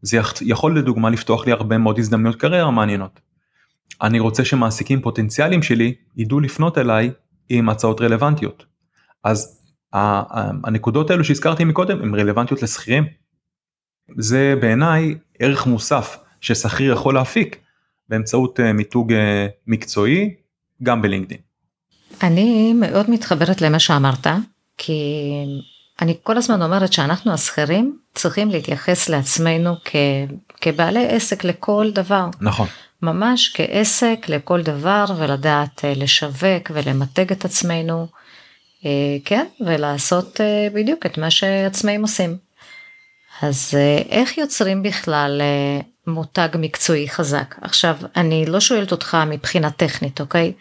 זה 0.02 0.18
יכול 0.40 0.78
לדוגמה 0.78 1.10
לפתוח 1.10 1.46
לי 1.46 1.52
הרבה 1.52 1.78
מאוד 1.78 1.98
הזדמנויות 1.98 2.36
קריירה 2.36 2.70
מעניינות. 2.70 3.20
אני 4.02 4.20
רוצה 4.20 4.44
שמעסיקים 4.44 5.00
פוטנציאליים 5.00 5.62
שלי 5.62 5.94
ידעו 6.16 6.40
לפנות 6.40 6.78
אליי 6.78 7.10
עם 7.48 7.68
הצעות 7.68 8.00
רלוונטיות. 8.00 8.66
אז 9.24 9.63
הנקודות 9.94 11.10
האלו 11.10 11.24
שהזכרתי 11.24 11.64
מקודם 11.64 12.02
הן 12.02 12.14
רלוונטיות 12.14 12.62
לשכירים. 12.62 13.04
זה 14.18 14.54
בעיניי 14.60 15.14
ערך 15.38 15.66
מוסף 15.66 16.16
ששכיר 16.40 16.92
יכול 16.92 17.14
להפיק 17.14 17.56
באמצעות 18.08 18.60
אה, 18.60 18.72
מיתוג 18.72 19.12
אה, 19.12 19.46
מקצועי 19.66 20.34
גם 20.82 21.02
בלינקדאין. 21.02 21.40
אני 22.22 22.72
מאוד 22.72 23.10
מתחברת 23.10 23.62
למה 23.62 23.78
שאמרת 23.78 24.26
כי 24.78 25.02
אני 26.00 26.16
כל 26.22 26.36
הזמן 26.36 26.62
אומרת 26.62 26.92
שאנחנו 26.92 27.32
השכירים 27.32 27.98
צריכים 28.14 28.50
להתייחס 28.50 29.08
לעצמנו 29.08 29.74
כ, 29.84 29.96
כבעלי 30.60 31.06
עסק 31.08 31.44
לכל 31.44 31.90
דבר. 31.94 32.26
נכון. 32.40 32.68
ממש 33.02 33.52
כעסק 33.54 34.26
לכל 34.28 34.62
דבר 34.62 35.04
ולדעת 35.18 35.84
אה, 35.84 35.92
לשווק 35.96 36.70
ולמתג 36.70 37.32
את 37.32 37.44
עצמנו. 37.44 38.06
אה, 38.84 38.90
כן, 39.24 39.46
ולעשות 39.60 40.40
אה, 40.40 40.68
בדיוק 40.74 41.06
את 41.06 41.18
מה 41.18 41.30
שעצמאים 41.30 42.02
עושים. 42.02 42.36
אז 43.42 43.74
אה, 43.74 44.02
איך 44.08 44.38
יוצרים 44.38 44.82
בכלל 44.82 45.42
מותג 46.06 46.48
מקצועי 46.58 47.08
חזק? 47.08 47.54
עכשיו, 47.60 47.96
אני 48.16 48.46
לא 48.46 48.60
שואלת 48.60 48.92
אותך 48.92 49.16
מבחינה 49.26 49.70
טכנית, 49.70 50.20
אוקיי? 50.20 50.52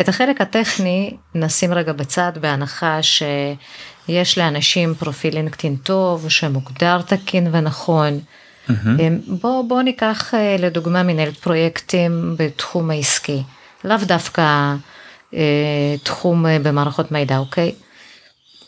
את 0.00 0.08
החלק 0.08 0.40
הטכני 0.40 1.16
נשים 1.34 1.74
רגע 1.74 1.92
בצד 1.92 2.32
בהנחה 2.40 2.98
שיש 3.02 4.38
לאנשים 4.38 4.94
פרופיל 4.94 5.34
לינקדאין 5.34 5.76
טוב, 5.76 6.28
שמוגדר 6.28 7.02
תקין 7.02 7.48
ונכון. 7.52 8.20
Mm-hmm. 8.68 8.72
בוא, 9.26 9.64
בוא 9.68 9.82
ניקח 9.82 10.34
לדוגמה 10.58 11.02
מנהלת 11.02 11.36
פרויקטים 11.36 12.34
בתחום 12.38 12.90
העסקי, 12.90 13.42
לאו 13.84 13.96
דווקא 14.06 14.74
תחום 16.02 16.46
אה, 16.46 16.58
במערכות 16.58 17.12
מידע, 17.12 17.38
אוקיי? 17.38 17.72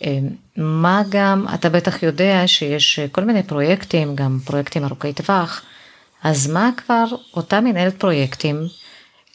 אה, 0.05 0.18
מה 0.57 1.03
גם, 1.09 1.46
אתה 1.55 1.68
בטח 1.68 2.03
יודע 2.03 2.42
שיש 2.46 3.01
כל 3.12 3.25
מיני 3.25 3.42
פרויקטים, 3.42 4.16
גם 4.16 4.38
פרויקטים 4.44 4.85
ארוכי 4.85 5.12
טווח, 5.12 5.62
אז 6.22 6.51
מה 6.51 6.70
כבר 6.77 7.05
אותה 7.35 7.61
מנהלת 7.61 8.01
פרויקטים, 8.01 8.66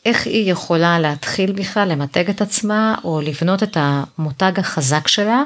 איך 0.05 0.27
היא 0.27 0.51
יכולה 0.51 0.99
להתחיל 0.99 1.51
בכלל 1.51 1.87
למתג 1.87 2.29
את 2.29 2.41
עצמה 2.41 2.95
או 3.03 3.21
לבנות 3.21 3.63
את 3.63 3.77
המותג 3.79 4.51
החזק 4.57 5.07
שלה 5.07 5.43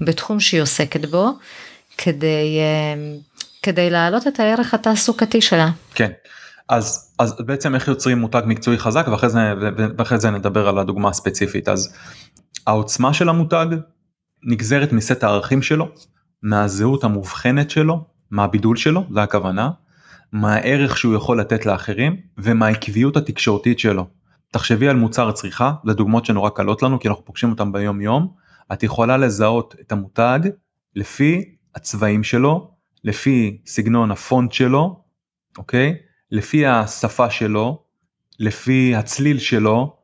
בתחום 0.00 0.40
שהיא 0.40 0.62
עוסקת 0.62 1.04
בו, 1.04 1.28
כדי, 1.98 2.58
כדי 3.62 3.90
להעלות 3.90 4.26
את 4.26 4.40
הערך 4.40 4.74
התעסוקתי 4.74 5.40
שלה. 5.40 5.70
כן. 5.94 6.10
אז, 6.72 7.14
אז 7.18 7.34
בעצם 7.46 7.74
איך 7.74 7.88
יוצרים 7.88 8.18
מותג 8.18 8.42
מקצועי 8.46 8.78
חזק 8.78 9.06
ואחרי 9.08 9.30
זה, 9.30 9.52
ואחרי 9.98 10.18
זה 10.18 10.30
נדבר 10.30 10.68
על 10.68 10.78
הדוגמה 10.78 11.08
הספציפית 11.08 11.68
אז 11.68 11.94
העוצמה 12.66 13.14
של 13.14 13.28
המותג 13.28 13.66
נגזרת 14.44 14.92
מסט 14.92 15.24
הערכים 15.24 15.62
שלו 15.62 15.88
מהזהות 16.42 17.04
המובחנת 17.04 17.70
שלו 17.70 18.04
מהבידול 18.30 18.76
שלו 18.76 19.04
זה 19.14 19.22
הכוונה 19.22 19.70
מהערך 20.32 20.98
שהוא 20.98 21.14
יכול 21.14 21.40
לתת 21.40 21.66
לאחרים 21.66 22.16
ומהעקביות 22.38 23.16
התקשורתית 23.16 23.78
שלו. 23.78 24.06
תחשבי 24.52 24.88
על 24.88 24.96
מוצר 24.96 25.32
צריכה 25.32 25.72
זה 25.86 25.92
דוגמאות 25.92 26.24
שנורא 26.24 26.50
קלות 26.50 26.82
לנו 26.82 27.00
כי 27.00 27.08
אנחנו 27.08 27.24
פוגשים 27.24 27.50
אותם 27.50 27.72
ביום 27.72 28.00
יום 28.00 28.28
את 28.72 28.82
יכולה 28.82 29.16
לזהות 29.16 29.74
את 29.80 29.92
המותג 29.92 30.40
לפי 30.96 31.56
הצבעים 31.74 32.22
שלו 32.22 32.70
לפי 33.04 33.60
סגנון 33.66 34.10
הפונט 34.10 34.52
שלו 34.52 35.02
אוקיי 35.58 35.96
לפי 36.32 36.66
השפה 36.66 37.30
שלו, 37.30 37.82
לפי 38.40 38.94
הצליל 38.94 39.38
שלו, 39.38 39.96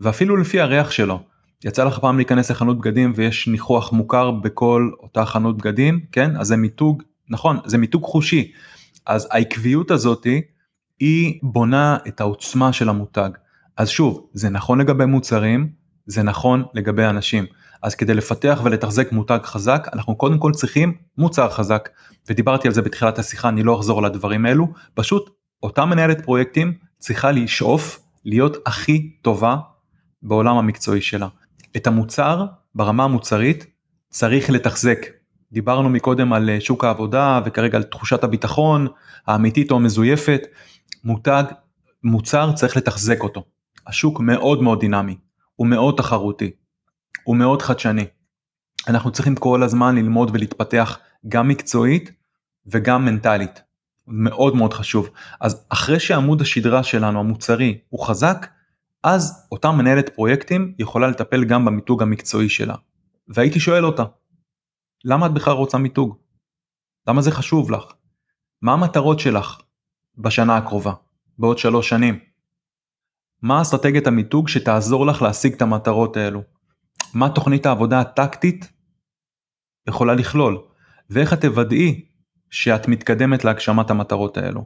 ואפילו 0.00 0.36
לפי 0.36 0.60
הריח 0.60 0.90
שלו. 0.90 1.22
יצא 1.64 1.84
לך 1.84 1.98
פעם 1.98 2.16
להיכנס 2.16 2.50
לחנות 2.50 2.78
בגדים 2.78 3.12
ויש 3.16 3.48
ניחוח 3.48 3.92
מוכר 3.92 4.30
בכל 4.30 4.90
אותה 5.00 5.24
חנות 5.24 5.58
בגדים, 5.58 6.00
כן? 6.12 6.36
אז 6.36 6.46
זה 6.46 6.56
מיתוג, 6.56 7.02
נכון, 7.30 7.58
זה 7.64 7.78
מיתוג 7.78 8.04
חושי. 8.04 8.52
אז 9.06 9.28
העקביות 9.30 9.90
הזאתי 9.90 10.40
היא 11.00 11.38
בונה 11.42 11.96
את 12.08 12.20
העוצמה 12.20 12.72
של 12.72 12.88
המותג. 12.88 13.30
אז 13.76 13.88
שוב, 13.88 14.26
זה 14.32 14.50
נכון 14.50 14.80
לגבי 14.80 15.06
מוצרים, 15.06 15.72
זה 16.06 16.22
נכון 16.22 16.64
לגבי 16.74 17.04
אנשים. 17.04 17.46
אז 17.82 17.94
כדי 17.94 18.14
לפתח 18.14 18.60
ולתחזק 18.64 19.12
מותג 19.12 19.38
חזק, 19.42 19.88
אנחנו 19.92 20.16
קודם 20.16 20.38
כל 20.38 20.52
צריכים 20.52 20.94
מוצר 21.18 21.50
חזק. 21.50 21.88
ודיברתי 22.28 22.68
על 22.68 22.74
זה 22.74 22.82
בתחילת 22.82 23.18
השיחה, 23.18 23.48
אני 23.48 23.62
לא 23.62 23.76
אחזור 23.76 23.98
על 23.98 24.04
הדברים 24.04 24.46
האלו, 24.46 24.68
פשוט 24.94 25.41
אותה 25.62 25.84
מנהלת 25.84 26.24
פרויקטים 26.24 26.74
צריכה 26.98 27.32
לשאוף 27.32 28.02
להיות 28.24 28.56
הכי 28.66 29.16
טובה 29.22 29.56
בעולם 30.22 30.56
המקצועי 30.56 31.00
שלה. 31.00 31.28
את 31.76 31.86
המוצר 31.86 32.46
ברמה 32.74 33.04
המוצרית 33.04 33.66
צריך 34.08 34.50
לתחזק. 34.50 35.06
דיברנו 35.52 35.88
מקודם 35.88 36.32
על 36.32 36.50
אה, 36.50 36.60
שוק 36.60 36.84
העבודה 36.84 37.40
וכרגע 37.44 37.76
על 37.76 37.82
תחושת 37.82 38.24
הביטחון 38.24 38.86
האמיתית 39.26 39.70
או 39.70 39.76
המזויפת. 39.76 40.40
מותג, 41.04 41.44
מוצר 42.04 42.52
צריך 42.52 42.76
לתחזק 42.76 43.22
אותו. 43.22 43.44
השוק 43.86 44.20
מאוד 44.20 44.62
מאוד 44.62 44.80
דינמי, 44.80 45.16
הוא 45.56 45.66
מאוד 45.66 45.94
תחרותי, 45.96 46.50
הוא 47.24 47.36
מאוד 47.36 47.62
חדשני. 47.62 48.04
אנחנו 48.88 49.10
צריכים 49.10 49.34
כל 49.34 49.62
הזמן 49.62 49.96
ללמוד 49.96 50.30
ולהתפתח 50.32 50.98
גם 51.28 51.48
מקצועית 51.48 52.12
וגם 52.66 53.04
מנטלית. 53.04 53.62
מאוד 54.06 54.56
מאוד 54.56 54.74
חשוב. 54.74 55.10
אז 55.40 55.66
אחרי 55.68 56.00
שעמוד 56.00 56.40
השדרה 56.40 56.82
שלנו 56.82 57.20
המוצרי 57.20 57.78
הוא 57.88 58.06
חזק, 58.06 58.46
אז 59.02 59.46
אותה 59.52 59.70
מנהלת 59.70 60.08
פרויקטים 60.08 60.74
יכולה 60.78 61.08
לטפל 61.08 61.44
גם 61.44 61.64
במיתוג 61.64 62.02
המקצועי 62.02 62.48
שלה. 62.48 62.74
והייתי 63.28 63.60
שואל 63.60 63.84
אותה, 63.84 64.02
למה 65.04 65.26
את 65.26 65.32
בכלל 65.32 65.54
רוצה 65.54 65.78
מיתוג? 65.78 66.16
למה 67.08 67.22
זה 67.22 67.30
חשוב 67.30 67.70
לך? 67.70 67.84
מה 68.62 68.72
המטרות 68.72 69.20
שלך 69.20 69.60
בשנה 70.18 70.56
הקרובה, 70.56 70.92
בעוד 71.38 71.58
שלוש 71.58 71.88
שנים? 71.88 72.18
מה 73.42 73.62
אסטרטגיית 73.62 74.06
המיתוג 74.06 74.48
שתעזור 74.48 75.06
לך 75.06 75.22
להשיג 75.22 75.52
את 75.52 75.62
המטרות 75.62 76.16
האלו? 76.16 76.42
מה 77.14 77.28
תוכנית 77.28 77.66
העבודה 77.66 78.00
הטקטית 78.00 78.72
יכולה 79.88 80.14
לכלול? 80.14 80.58
ואיך 81.10 81.32
את 81.32 81.40
תוודאי 81.40 82.04
שאת 82.52 82.88
מתקדמת 82.88 83.44
להגשמת 83.44 83.90
המטרות 83.90 84.36
האלו? 84.36 84.64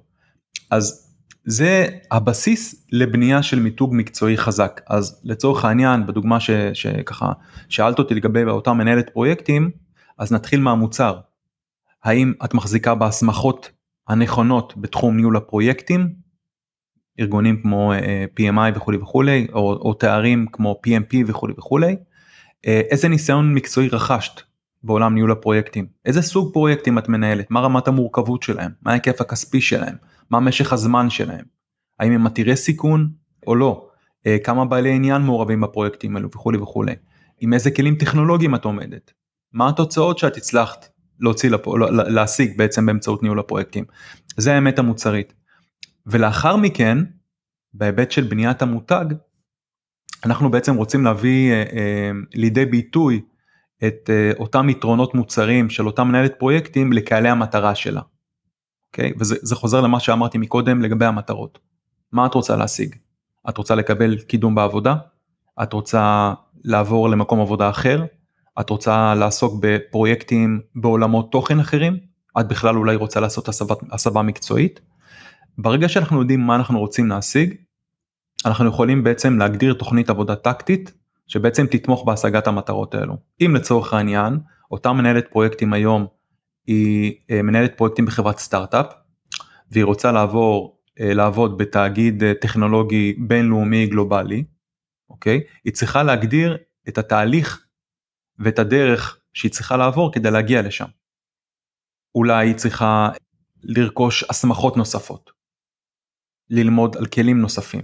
אז 0.70 1.14
זה 1.44 1.86
הבסיס 2.10 2.86
לבנייה 2.92 3.42
של 3.42 3.60
מיתוג 3.60 3.90
מקצועי 3.94 4.36
חזק 4.36 4.80
אז 4.86 5.20
לצורך 5.24 5.64
העניין 5.64 6.06
בדוגמה 6.06 6.40
ש, 6.40 6.50
שככה 6.50 7.32
שאלת 7.68 7.98
אותי 7.98 8.14
לגבי 8.14 8.44
אותה 8.44 8.72
מנהלת 8.72 9.10
פרויקטים 9.10 9.70
אז 10.18 10.32
נתחיל 10.32 10.60
מהמוצר. 10.60 11.18
האם 12.04 12.32
את 12.44 12.54
מחזיקה 12.54 12.94
בהסמכות 12.94 13.70
הנכונות 14.08 14.74
בתחום 14.76 15.16
ניהול 15.16 15.36
הפרויקטים 15.36 16.14
ארגונים 17.20 17.62
כמו 17.62 17.92
אה, 17.92 18.24
PMI 18.40 18.76
וכולי 18.76 18.98
וכולי 18.98 19.46
או, 19.52 19.72
או 19.72 19.94
תארים 19.94 20.46
כמו 20.52 20.80
PMP 20.86 21.16
וכולי 21.26 21.54
וכולי 21.58 21.96
uh, 21.96 22.68
איזה 22.90 23.08
ניסיון 23.08 23.54
מקצועי 23.54 23.88
רכשת 23.88 24.42
בעולם 24.86 25.14
ניהול 25.14 25.32
הפרויקטים. 25.32 25.86
איזה 26.04 26.22
סוג 26.22 26.52
פרויקטים 26.52 26.98
את 26.98 27.08
מנהלת? 27.08 27.50
מה 27.50 27.60
רמת 27.60 27.88
המורכבות 27.88 28.42
שלהם? 28.42 28.70
מה 28.82 28.90
ההיקף 28.90 29.20
הכספי 29.20 29.60
שלהם? 29.60 29.94
מה 30.30 30.40
משך 30.40 30.72
הזמן 30.72 31.10
שלהם, 31.10 31.44
האם 32.00 32.12
הם 32.12 32.26
עתירי 32.26 32.56
סיכון 32.56 33.10
או 33.46 33.54
לא, 33.54 33.88
אה, 34.26 34.36
כמה 34.44 34.64
בעלי 34.64 34.90
עניין 34.90 35.22
מעורבים 35.22 35.60
בפרויקטים 35.60 36.16
האלו 36.16 36.28
וכולי 36.30 36.58
וכולי, 36.58 36.94
עם 37.40 37.52
איזה 37.52 37.70
כלים 37.70 37.94
טכנולוגיים 37.94 38.54
את 38.54 38.64
עומדת, 38.64 39.12
מה 39.52 39.68
התוצאות 39.68 40.18
שאת 40.18 40.36
הצלחת 40.36 40.88
להוציא 41.20 41.50
לפו, 41.50 41.76
להשיג 41.90 42.58
בעצם 42.58 42.86
באמצעות 42.86 43.22
ניהול 43.22 43.38
הפרויקטים, 43.38 43.84
זה 44.36 44.54
האמת 44.54 44.78
המוצרית. 44.78 45.34
ולאחר 46.06 46.56
מכן, 46.56 46.98
בהיבט 47.74 48.10
של 48.10 48.24
בניית 48.24 48.62
המותג, 48.62 49.04
אנחנו 50.24 50.50
בעצם 50.50 50.74
רוצים 50.74 51.04
להביא 51.04 51.52
אה, 51.52 51.62
אה, 51.62 52.10
לידי 52.34 52.64
ביטוי 52.64 53.20
את 53.84 54.10
אה, 54.10 54.30
אותם 54.38 54.68
יתרונות 54.68 55.14
מוצרים 55.14 55.70
של 55.70 55.86
אותה 55.86 56.04
מנהלת 56.04 56.34
פרויקטים 56.38 56.92
לקהלי 56.92 57.28
המטרה 57.28 57.74
שלה. 57.74 58.00
אוקיי? 58.86 59.12
וזה 59.18 59.56
חוזר 59.56 59.80
למה 59.80 60.00
שאמרתי 60.00 60.38
מקודם 60.38 60.82
לגבי 60.82 61.04
המטרות. 61.04 61.58
מה 62.12 62.26
את 62.26 62.34
רוצה 62.34 62.56
להשיג? 62.56 62.96
את 63.48 63.58
רוצה 63.58 63.74
לקבל 63.74 64.18
קידום 64.18 64.54
בעבודה? 64.54 64.96
את 65.62 65.72
רוצה 65.72 66.34
לעבור 66.64 67.08
למקום 67.08 67.40
עבודה 67.40 67.70
אחר? 67.70 68.04
את 68.60 68.70
רוצה 68.70 69.14
לעסוק 69.14 69.54
בפרויקטים 69.60 70.60
בעולמות 70.74 71.32
תוכן 71.32 71.60
אחרים? 71.60 71.98
את 72.40 72.48
בכלל 72.48 72.76
אולי 72.76 72.96
רוצה 72.96 73.20
לעשות 73.20 73.48
הסבה, 73.92 74.22
מקצועית? 74.22 74.80
ברגע 75.58 75.88
שאנחנו 75.88 76.20
יודעים 76.20 76.40
מה 76.40 76.54
אנחנו 76.56 76.78
רוצים 76.78 77.08
להשיג, 77.08 77.54
אנחנו 78.46 78.68
יכולים 78.68 79.04
בעצם 79.04 79.38
להגדיר 79.38 79.74
תוכנית 79.74 80.10
עבודה 80.10 80.36
טקטית 80.36 80.92
שבעצם 81.26 81.66
תתמוך 81.66 82.04
בהשגת 82.04 82.46
המטרות 82.46 82.94
האלו. 82.94 83.16
אם 83.40 83.54
לצורך 83.54 83.94
העניין, 83.94 84.38
אותה 84.70 84.92
מנהלת 84.92 85.28
פרויקטים 85.30 85.72
היום 85.72 86.06
היא 86.66 87.14
אה, 87.30 87.42
מנהלת 87.42 87.76
פרויקטים 87.76 88.06
בחברת 88.06 88.38
סטארט-אפ 88.38 88.86
והיא 89.70 89.84
רוצה 89.84 90.12
לעבור 90.12 90.80
אה, 91.00 91.14
לעבוד 91.14 91.58
בתאגיד 91.58 92.22
אה, 92.22 92.32
טכנולוגי 92.40 93.12
בינלאומי 93.12 93.86
גלובלי, 93.86 94.44
אוקיי? 95.10 95.40
היא 95.64 95.72
צריכה 95.72 96.02
להגדיר 96.02 96.56
את 96.88 96.98
התהליך 96.98 97.66
ואת 98.38 98.58
הדרך 98.58 99.20
שהיא 99.32 99.52
צריכה 99.52 99.76
לעבור 99.76 100.12
כדי 100.12 100.30
להגיע 100.30 100.62
לשם. 100.62 100.86
אולי 102.14 102.48
היא 102.48 102.54
צריכה 102.54 103.08
לרכוש 103.62 104.24
הסמכות 104.30 104.76
נוספות, 104.76 105.30
ללמוד 106.50 106.96
על 106.96 107.06
כלים 107.06 107.40
נוספים, 107.40 107.82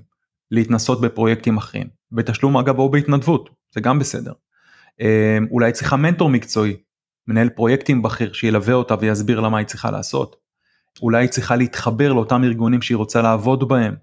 להתנסות 0.50 1.00
בפרויקטים 1.00 1.56
אחרים, 1.56 1.88
בתשלום 2.12 2.56
אגב 2.56 2.78
או 2.78 2.90
בהתנדבות, 2.90 3.50
זה 3.74 3.80
גם 3.80 3.98
בסדר. 3.98 4.32
אולי 5.50 5.66
היא 5.66 5.74
צריכה 5.74 5.96
מנטור 5.96 6.30
מקצועי 6.30 6.76
מנהל 7.28 7.48
פרויקטים 7.48 8.02
בכיר 8.02 8.32
שילווה 8.32 8.74
אותה 8.74 8.94
ויסביר 9.00 9.40
לה 9.40 9.48
מה 9.48 9.58
היא 9.58 9.66
צריכה 9.66 9.90
לעשות. 9.90 10.36
אולי 11.02 11.22
היא 11.22 11.30
צריכה 11.30 11.56
להתחבר 11.56 12.12
לאותם 12.12 12.44
ארגונים 12.44 12.82
שהיא 12.82 12.96
רוצה 12.96 13.22
לעבוד 13.22 13.68
בהם. 13.68 13.94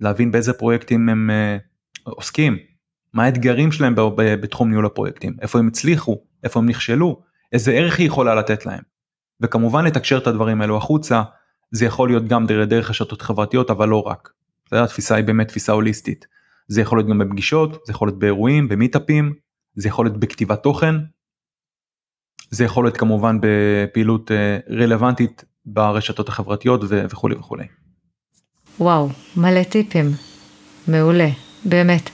להבין 0.00 0.30
באיזה 0.30 0.52
פרויקטים 0.52 1.08
הם 1.08 1.30
uh, 1.30 2.10
עוסקים, 2.10 2.58
מה 3.12 3.24
האתגרים 3.24 3.72
שלהם 3.72 3.94
בתחום 4.16 4.70
ניהול 4.70 4.86
הפרויקטים, 4.86 5.36
איפה 5.42 5.58
הם 5.58 5.68
הצליחו, 5.68 6.22
איפה 6.44 6.60
הם 6.60 6.68
נכשלו, 6.68 7.22
איזה 7.52 7.72
ערך 7.72 7.98
היא 7.98 8.06
יכולה 8.06 8.34
לתת 8.34 8.66
להם. 8.66 8.82
וכמובן 9.40 9.84
לתקשר 9.84 10.18
את 10.18 10.26
הדברים 10.26 10.60
האלו 10.60 10.76
החוצה, 10.76 11.22
זה 11.70 11.84
יכול 11.84 12.08
להיות 12.08 12.28
גם 12.28 12.46
דרך 12.46 12.90
רשתות 12.90 13.22
חברתיות 13.22 13.70
אבל 13.70 13.88
לא 13.88 14.02
רק. 14.02 14.32
התפיסה 14.72 15.14
היא 15.14 15.24
באמת 15.24 15.48
תפיסה 15.48 15.72
הוליסטית. 15.72 16.26
זה 16.68 16.80
יכול 16.80 16.98
להיות 16.98 17.08
גם 17.08 17.18
בפגישות, 17.18 17.70
זה 17.86 17.92
יכול 17.92 18.08
להיות 18.08 18.18
באירועים, 18.18 18.68
במיטאפים, 18.68 19.34
זה 19.74 19.88
יכול 19.88 20.06
להיות 20.06 20.20
בכתיבת 20.20 20.62
תוכן, 20.62 20.94
זה 22.50 22.64
יכול 22.64 22.84
להיות 22.84 22.96
כמובן 22.96 23.38
בפעילות 23.42 24.30
אה, 24.30 24.58
רלוונטית 24.70 25.44
ברשתות 25.66 26.28
החברתיות 26.28 26.80
וכולי 26.88 27.34
וכולי. 27.34 27.64
וואו, 28.80 29.08
מלא 29.36 29.62
טיפים. 29.62 30.06
מעולה, 30.88 31.28
באמת. 31.64 32.10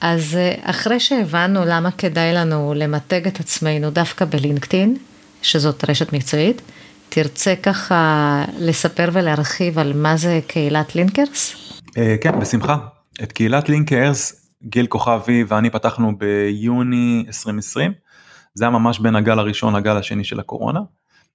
אז 0.00 0.36
אה, 0.36 0.54
אחרי 0.62 1.00
שהבנו 1.00 1.64
למה 1.64 1.90
כדאי 1.90 2.34
לנו 2.34 2.74
למתג 2.76 3.26
את 3.26 3.40
עצמנו 3.40 3.90
דווקא 3.90 4.24
בלינקדאין, 4.24 4.96
שזאת 5.42 5.90
רשת 5.90 6.12
מקצועית, 6.12 6.62
תרצה 7.08 7.54
ככה 7.62 8.44
לספר 8.58 9.08
ולהרחיב 9.12 9.78
על 9.78 9.92
מה 9.92 10.16
זה 10.16 10.40
קהילת 10.46 10.94
לינקרס? 10.94 11.54
אה, 11.98 12.16
כן, 12.20 12.40
בשמחה. 12.40 12.78
את 13.22 13.32
קהילת 13.32 13.68
לינקרס, 13.68 14.50
גיל 14.62 14.86
כוכבי 14.86 15.44
ואני 15.48 15.70
פתחנו 15.70 16.18
ביוני 16.18 17.24
2020. 17.26 17.92
זה 18.54 18.64
היה 18.64 18.70
ממש 18.70 18.98
בין 18.98 19.16
הגל 19.16 19.38
הראשון 19.38 19.76
לגל 19.76 19.96
השני 19.96 20.24
של 20.24 20.40
הקורונה. 20.40 20.80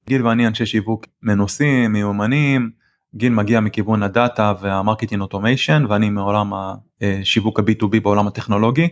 גיל 0.07 0.27
ואני 0.27 0.47
אנשי 0.47 0.65
שיווק 0.65 1.05
מנוסים, 1.23 1.93
מיומנים, 1.93 2.71
גיל 3.15 3.33
מגיע 3.33 3.59
מכיוון 3.59 4.03
הדאטה 4.03 4.53
וה 4.62 4.72
marketing 4.72 5.21
automation 5.21 5.86
ואני 5.89 6.09
מעולם 6.09 6.51
השיווק 7.01 7.59
ה-B2B 7.59 7.99
בעולם 8.03 8.27
הטכנולוגי 8.27 8.87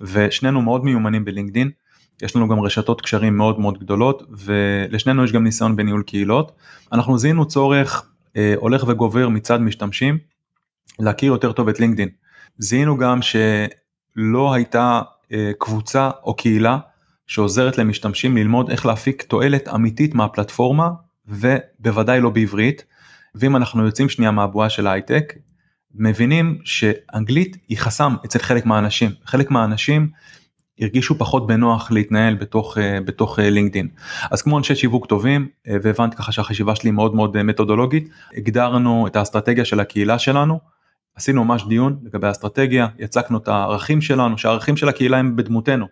ושנינו 0.00 0.62
מאוד 0.62 0.84
מיומנים 0.84 1.24
בלינקדין. 1.24 1.70
יש 2.22 2.36
לנו 2.36 2.48
גם 2.48 2.60
רשתות 2.60 3.00
קשרים 3.00 3.36
מאוד 3.36 3.60
מאוד 3.60 3.78
גדולות 3.78 4.22
ולשנינו 4.30 5.24
יש 5.24 5.32
גם 5.32 5.44
ניסיון 5.44 5.76
בניהול 5.76 6.02
קהילות. 6.02 6.52
אנחנו 6.92 7.18
זיהינו 7.18 7.48
צורך 7.48 8.10
אה, 8.36 8.54
הולך 8.56 8.84
וגובר 8.88 9.28
מצד 9.28 9.60
משתמשים 9.60 10.18
להכיר 10.98 11.32
יותר 11.32 11.52
טוב 11.52 11.68
את 11.68 11.80
לינקדין. 11.80 12.08
זיהינו 12.58 12.96
גם 12.96 13.20
שלא 13.22 14.54
הייתה 14.54 15.00
אה, 15.32 15.50
קבוצה 15.58 16.10
או 16.24 16.36
קהילה 16.36 16.78
שעוזרת 17.26 17.78
למשתמשים 17.78 18.36
ללמוד 18.36 18.70
איך 18.70 18.86
להפיק 18.86 19.22
תועלת 19.22 19.68
אמיתית 19.68 20.14
מהפלטפורמה 20.14 20.90
ובוודאי 21.26 22.20
לא 22.20 22.30
בעברית. 22.30 22.84
ואם 23.34 23.56
אנחנו 23.56 23.86
יוצאים 23.86 24.08
שנייה 24.08 24.30
מהבועה 24.30 24.70
של 24.70 24.86
הייטק 24.86 25.34
מבינים 25.94 26.58
שאנגלית 26.64 27.56
היא 27.68 27.78
חסם 27.78 28.14
אצל 28.24 28.38
חלק 28.38 28.66
מהאנשים 28.66 29.10
חלק 29.24 29.50
מהאנשים 29.50 30.10
הרגישו 30.80 31.18
פחות 31.18 31.46
בנוח 31.46 31.90
להתנהל 31.92 32.34
בתוך 32.34 32.78
אה, 32.78 32.98
בתוך 33.04 33.38
לינקדין 33.38 33.88
אז 34.30 34.42
כמו 34.42 34.58
אנשי 34.58 34.74
שיווק 34.74 35.06
טובים 35.06 35.48
אה, 35.68 35.76
והבנתי 35.82 36.16
ככה 36.16 36.32
שהחשיבה 36.32 36.74
שלי 36.74 36.90
מאוד 36.90 37.14
מאוד 37.14 37.36
אה, 37.36 37.42
מתודולוגית 37.42 38.08
הגדרנו 38.36 39.06
את 39.06 39.16
האסטרטגיה 39.16 39.64
של 39.64 39.80
הקהילה 39.80 40.18
שלנו 40.18 40.60
עשינו 41.14 41.44
ממש 41.44 41.64
דיון 41.68 41.98
לגבי 42.02 42.26
האסטרטגיה 42.26 42.86
יצקנו 42.98 43.38
את 43.38 43.48
הערכים 43.48 44.00
שלנו 44.00 44.38
שהערכים 44.38 44.76
של 44.76 44.88
הקהילה 44.88 45.18
הם 45.18 45.36
בדמותנו. 45.36 45.86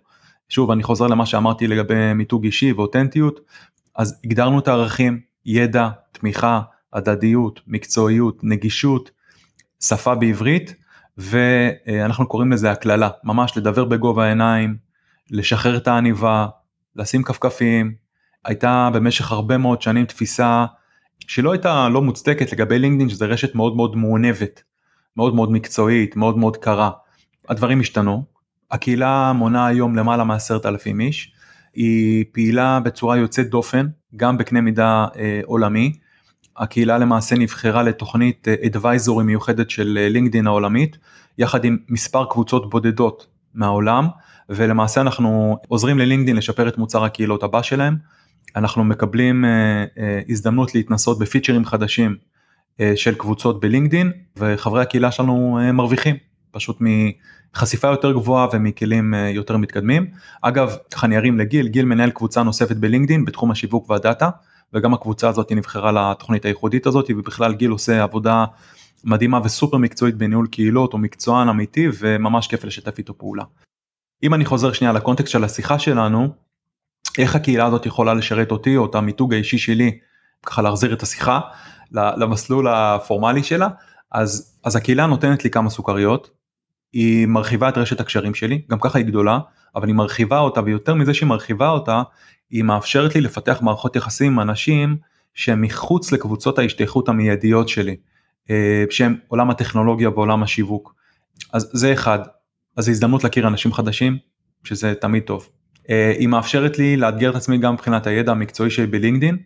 שוב 0.49 0.71
אני 0.71 0.83
חוזר 0.83 1.07
למה 1.07 1.27
שאמרתי 1.27 1.67
לגבי 1.67 2.15
מיתוג 2.15 2.45
אישי 2.45 2.73
ואותנטיות. 2.73 3.41
אז 3.97 4.21
הגדרנו 4.25 4.59
את 4.59 4.69
הערכים 4.69 5.21
ידע 5.47 5.89
תמיכה 6.13 6.61
הדדיות 6.93 7.61
מקצועיות 7.67 8.39
נגישות 8.43 9.11
שפה 9.81 10.15
בעברית 10.15 10.75
ואנחנו 11.19 12.27
קוראים 12.29 12.53
לזה 12.53 12.71
הקללה, 12.71 13.09
ממש 13.25 13.57
לדבר 13.57 13.85
בגובה 13.85 14.25
העיניים, 14.25 14.77
לשחרר 15.31 15.77
את 15.77 15.89
העניבה, 15.89 16.47
לשים 16.97 17.23
כפכפים. 17.23 17.95
הייתה 18.45 18.91
במשך 18.93 19.33
הרבה 19.33 19.59
מאוד 19.59 19.83
שנים 19.83 20.05
תפיסה 20.05 20.67
שלא 21.27 21.53
הייתה 21.53 21.89
לא 21.89 22.03
מוצדקת 22.03 22.53
לגבי 22.53 22.79
לינקדאין 22.79 23.09
שזה 23.09 23.27
רשת 23.27 23.55
מאוד 23.55 23.77
מאוד 23.77 23.97
מעונבת, 23.97 24.63
מאוד 25.17 25.35
מאוד 25.35 25.53
מקצועית, 25.53 26.17
מאוד 26.17 26.39
מאוד 26.39 26.57
קרה. 26.57 26.91
הדברים 27.49 27.81
השתנו, 27.81 28.25
הקהילה 28.71 29.33
מונה 29.33 29.67
היום 29.67 29.97
למעלה 29.97 30.25
מעשרת 30.25 30.67
אלפים 30.67 31.01
איש, 31.01 31.33
היא 31.75 32.25
פעילה 32.33 32.81
בצורה 32.81 33.17
יוצאת 33.17 33.51
דופן, 33.51 33.87
גם 34.17 34.39
בקנה 34.39 34.61
מידה 34.61 35.07
אה, 35.17 35.41
עולמי. 35.45 35.93
הקהילה 36.57 36.99
למעשה 36.99 37.37
נבחרה 37.37 37.83
לתוכנית 37.83 38.49
אדוויזורי 38.67 39.25
מיוחדת 39.25 39.71
של 39.71 40.09
לינקדאין 40.11 40.47
העולמית, 40.47 40.99
יחד 41.39 41.65
עם 41.65 41.79
מספר 41.89 42.25
קבוצות 42.25 42.71
בודדות 42.71 43.27
מהעולם, 43.55 44.09
ולמעשה 44.49 45.01
אנחנו 45.01 45.59
עוזרים 45.69 45.99
ללינקדאין 45.99 46.37
לשפר 46.37 46.69
את 46.69 46.79
מוצר 46.79 47.05
הקהילות 47.05 47.43
הבא 47.43 47.63
שלהם. 47.63 47.97
אנחנו 48.57 48.85
מקבלים 48.85 49.45
אה, 49.45 49.85
אה, 49.99 50.21
הזדמנות 50.29 50.75
להתנסות 50.75 51.19
בפיצ'רים 51.19 51.65
חדשים 51.65 52.11
אה, 52.11 52.30
של 52.97 53.15
קבוצות 53.15 53.61
בלינקדאין, 53.61 54.13
וחברי 54.37 54.83
הקהילה 54.83 55.11
שלנו 55.11 55.59
אה, 55.63 55.73
מרוויחים, 55.73 56.17
פשוט 56.51 56.79
מחשיפה 56.81 57.89
יותר 57.89 58.13
גבוהה 58.13 58.47
ומכלים 58.53 59.15
אה, 59.15 59.29
יותר 59.29 59.57
מתקדמים. 59.57 60.07
אגב, 60.43 60.77
ככה 60.91 61.07
אני 61.07 61.17
ארים 61.17 61.39
לגיל, 61.39 61.69
גיל 61.69 61.85
מנהל 61.85 62.11
קבוצה 62.11 62.43
נוספת 62.43 62.77
בלינקדאין 62.77 63.25
בתחום 63.25 63.51
השיווק 63.51 63.91
והדאטה. 63.91 64.31
וגם 64.73 64.95
הקבוצה 64.95 65.29
הזאת 65.29 65.53
נבחרה 65.53 65.93
לתוכנית 65.93 66.45
הייחודית 66.45 66.87
הזאת 66.87 67.11
ובכלל 67.17 67.55
גיל 67.55 67.71
עושה 67.71 68.03
עבודה 68.03 68.45
מדהימה 69.05 69.41
וסופר 69.45 69.77
מקצועית 69.77 70.15
בניהול 70.15 70.47
קהילות, 70.47 70.93
הוא 70.93 71.01
מקצוען 71.01 71.49
אמיתי 71.49 71.89
וממש 71.99 72.47
כיף 72.47 72.65
לשתף 72.65 72.99
איתו 72.99 73.19
פעולה. 73.19 73.45
אם 74.23 74.35
אני 74.35 74.45
חוזר 74.45 74.73
שנייה 74.73 74.93
לקונטקסט 74.93 75.33
של 75.33 75.45
השיחה 75.45 75.79
שלנו, 75.79 76.29
איך 77.19 77.37
הקהילה 77.37 77.67
הזאת 77.67 77.87
יכולה 77.87 78.15
לשרת 78.15 78.51
אותי 78.51 78.77
או 78.77 78.87
את 78.87 78.95
המיתוג 78.95 79.35
האישי 79.35 79.59
שלי, 79.59 79.99
ככה 80.47 80.63
להחזיר 80.63 80.93
את 80.93 81.03
השיחה 81.03 81.41
למסלול 81.93 82.69
הפורמלי 82.69 83.43
שלה, 83.43 83.69
אז, 84.13 84.59
אז 84.65 84.77
הקהילה 84.77 85.07
נותנת 85.07 85.45
לי 85.45 85.51
כמה 85.51 85.71
סוכריות, 85.71 86.31
היא 86.93 87.27
מרחיבה 87.27 87.69
את 87.69 87.79
רשת 87.79 88.01
הקשרים 88.01 88.35
שלי, 88.35 88.63
גם 88.71 88.79
ככה 88.81 88.99
היא 88.99 89.07
גדולה, 89.07 89.39
אבל 89.77 89.87
היא 89.87 89.95
מרחיבה 89.95 90.39
אותה 90.39 90.61
ויותר 90.65 90.95
מזה 90.95 91.15
שהיא 91.15 91.29
מרחיבה 91.29 91.69
אותה, 91.69 92.03
היא 92.51 92.63
מאפשרת 92.65 93.15
לי 93.15 93.21
לפתח 93.21 93.59
מערכות 93.63 93.97
יחסים 93.97 94.33
עם 94.33 94.41
אנשים 94.41 94.97
שהם 95.35 95.63
מחוץ 95.63 96.13
לקבוצות 96.13 96.59
ההשתייכות 96.59 97.09
המיידיות 97.09 97.69
שלי, 97.69 97.97
אה, 98.51 98.85
שהם 98.91 99.17
עולם 99.29 99.51
הטכנולוגיה 99.51 100.11
ועולם 100.11 100.43
השיווק. 100.43 100.95
אז 101.53 101.71
זה 101.73 101.93
אחד, 101.93 102.19
אז 102.77 102.85
זו 102.85 102.91
הזדמנות 102.91 103.25
להכיר 103.25 103.49
אנשים 103.49 103.73
חדשים, 103.73 104.19
שזה 104.65 104.95
תמיד 104.95 105.23
טוב. 105.23 105.49
אה, 105.91 106.13
היא 106.19 106.29
מאפשרת 106.29 106.79
לי 106.79 106.97
לאתגר 106.97 107.31
את 107.31 107.35
עצמי 107.35 107.59
גם 107.59 107.75
מבחינת 107.75 108.07
הידע 108.07 108.33
המקצועי 108.33 108.71
שלי 108.71 108.87
בלינקדין, 108.87 109.39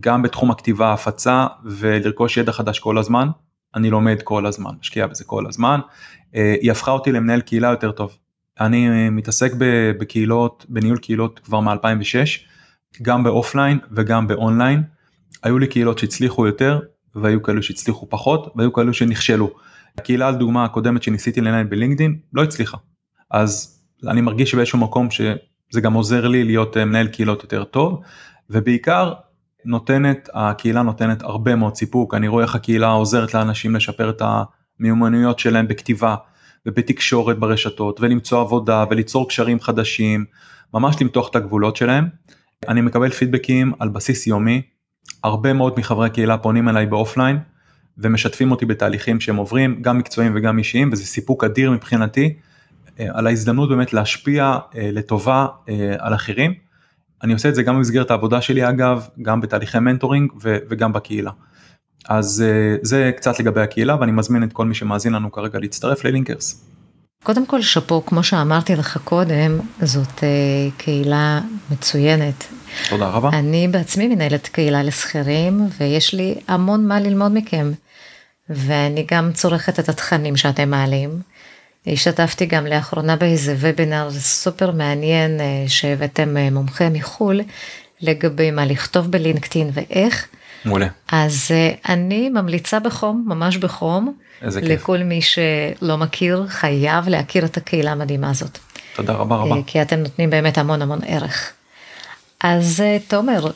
גם 0.00 0.22
בתחום 0.22 0.50
הכתיבה, 0.50 0.92
הפצה 0.92 1.46
ולרכוש 1.64 2.36
ידע 2.36 2.52
חדש 2.52 2.78
כל 2.78 2.98
הזמן. 2.98 3.28
אני 3.74 3.90
לומד 3.90 4.22
כל 4.24 4.46
הזמן, 4.46 4.70
משקיע 4.80 5.06
בזה 5.06 5.24
כל 5.24 5.46
הזמן. 5.46 5.80
אה, 6.34 6.54
היא 6.60 6.70
הפכה 6.70 6.90
אותי 6.90 7.12
למנהל 7.12 7.40
קהילה 7.40 7.68
יותר 7.68 7.92
טוב. 7.92 8.16
אני 8.60 9.10
מתעסק 9.10 9.52
בקהילות, 10.00 10.66
בניהול 10.68 10.98
קהילות 10.98 11.38
כבר 11.38 11.60
מ-2006, 11.60 12.40
גם 13.02 13.24
באופליין 13.24 13.78
וגם 13.92 14.26
באונליין. 14.26 14.82
היו 15.42 15.58
לי 15.58 15.66
קהילות 15.66 15.98
שהצליחו 15.98 16.46
יותר 16.46 16.80
והיו 17.14 17.42
כאלו 17.42 17.62
שהצליחו 17.62 18.06
פחות 18.10 18.52
והיו 18.56 18.72
כאלו 18.72 18.94
שנכשלו. 18.94 19.50
הקהילה 19.98 20.30
לדוגמה 20.30 20.64
הקודמת 20.64 21.02
שניסיתי 21.02 21.40
לנהל 21.40 21.66
בלינקדאין 21.66 22.18
לא 22.32 22.42
הצליחה. 22.42 22.76
אז 23.30 23.80
אני 24.08 24.20
מרגיש 24.20 24.50
שבאיזשהו 24.50 24.78
מקום 24.78 25.10
שזה 25.10 25.80
גם 25.80 25.92
עוזר 25.92 26.28
לי 26.28 26.44
להיות 26.44 26.76
אה, 26.76 26.84
מנהל 26.84 27.08
קהילות 27.08 27.42
יותר 27.42 27.64
טוב 27.64 28.00
ובעיקר 28.50 29.12
נותנת 29.64 30.28
הקהילה 30.34 30.82
נותנת 30.82 31.22
הרבה 31.22 31.56
מאוד 31.56 31.74
סיפוק 31.74 32.14
אני 32.14 32.28
רואה 32.28 32.44
איך 32.44 32.54
הקהילה 32.54 32.88
עוזרת 32.88 33.34
לאנשים 33.34 33.76
לשפר 33.76 34.10
את 34.10 34.22
המיומנויות 34.80 35.38
שלהם 35.38 35.68
בכתיבה 35.68 36.16
ובתקשורת 36.66 37.38
ברשתות 37.38 38.00
ולמצוא 38.00 38.40
עבודה 38.40 38.84
וליצור 38.90 39.28
קשרים 39.28 39.60
חדשים, 39.60 40.24
ממש 40.74 40.96
למתוח 41.00 41.30
את 41.30 41.36
הגבולות 41.36 41.76
שלהם. 41.76 42.08
אני 42.68 42.80
מקבל 42.80 43.10
פידבקים 43.10 43.72
על 43.78 43.88
בסיס 43.88 44.26
יומי, 44.26 44.62
הרבה 45.24 45.52
מאוד 45.52 45.78
מחברי 45.78 46.06
הקהילה 46.06 46.38
פונים 46.38 46.68
אליי 46.68 46.86
ב 46.86 46.93
offline 46.93 47.38
ומשתפים 47.98 48.50
אותי 48.50 48.66
בתהליכים 48.66 49.20
שהם 49.20 49.36
עוברים, 49.36 49.82
גם 49.82 49.98
מקצועיים 49.98 50.32
וגם 50.36 50.58
אישיים, 50.58 50.90
וזה 50.92 51.04
סיפוק 51.04 51.44
אדיר 51.44 51.70
מבחינתי, 51.70 52.34
אה, 53.00 53.06
על 53.12 53.26
ההזדמנות 53.26 53.68
באמת 53.68 53.92
להשפיע 53.92 54.58
אה, 54.76 54.90
לטובה 54.92 55.46
אה, 55.68 55.94
על 55.98 56.14
אחרים. 56.14 56.69
אני 57.22 57.32
עושה 57.32 57.48
את 57.48 57.54
זה 57.54 57.62
גם 57.62 57.76
במסגרת 57.76 58.10
העבודה 58.10 58.40
שלי 58.40 58.68
אגב, 58.68 59.06
גם 59.22 59.40
בתהליכי 59.40 59.78
mentoring 59.78 60.32
וגם 60.44 60.92
בקהילה. 60.92 61.30
אז 62.08 62.44
אה, 62.46 62.76
זה 62.82 63.10
קצת 63.16 63.40
לגבי 63.40 63.60
הקהילה 63.60 63.96
ואני 64.00 64.12
מזמין 64.12 64.42
את 64.42 64.52
כל 64.52 64.66
מי 64.66 64.74
שמאזין 64.74 65.12
לנו 65.12 65.32
כרגע 65.32 65.58
להצטרף 65.58 66.04
ללינקרס. 66.04 66.64
קודם 67.22 67.46
כל 67.46 67.62
שאפו, 67.62 68.06
כמו 68.06 68.22
שאמרתי 68.22 68.76
לך 68.76 68.98
קודם, 69.04 69.58
זאת 69.82 70.18
uh, 70.18 70.22
קהילה 70.76 71.40
מצוינת. 71.70 72.44
תודה 72.88 73.08
רבה. 73.08 73.28
אני 73.32 73.68
בעצמי 73.68 74.08
מנהלת 74.08 74.48
קהילה 74.48 74.82
לשכירים 74.82 75.68
ויש 75.80 76.14
לי 76.14 76.34
המון 76.48 76.88
מה 76.88 77.00
ללמוד 77.00 77.32
מכם. 77.34 77.72
ואני 78.50 79.06
גם 79.10 79.32
צורכת 79.32 79.78
את 79.78 79.88
התכנים 79.88 80.36
שאתם 80.36 80.70
מעלים. 80.70 81.10
השתתפתי 81.86 82.46
גם 82.46 82.66
לאחרונה 82.66 83.16
באיזה 83.16 83.52
וובינר 83.52 84.10
סופר 84.10 84.70
מעניין 84.70 85.40
uh, 85.40 85.70
שהבאתם 85.70 86.36
uh, 86.36 86.54
מומחה 86.54 86.88
מחו"ל 86.88 87.40
לגבי 88.00 88.50
מה 88.50 88.66
לכתוב 88.66 89.10
בלינקדאין 89.10 89.70
ואיך. 89.72 90.26
מעולה. 90.64 90.86
אז 91.12 91.48
uh, 91.48 91.88
אני 91.88 92.28
ממליצה 92.28 92.80
בחום, 92.80 93.24
ממש 93.28 93.56
בחום, 93.56 94.14
לכל 94.42 94.98
מי 94.98 95.20
שלא 95.22 95.96
מכיר, 95.96 96.44
חייב 96.48 97.08
להכיר 97.08 97.44
את 97.44 97.56
הקהילה 97.56 97.92
המדהימה 97.92 98.30
הזאת. 98.30 98.58
תודה 98.94 99.12
רבה 99.12 99.36
רבה. 99.36 99.56
כי 99.66 99.82
אתם 99.82 99.98
נותנים 99.98 100.30
באמת 100.30 100.58
המון 100.58 100.82
המון 100.82 100.98
ערך. 101.06 101.52
אז 102.40 102.82
תומר, 103.08 103.50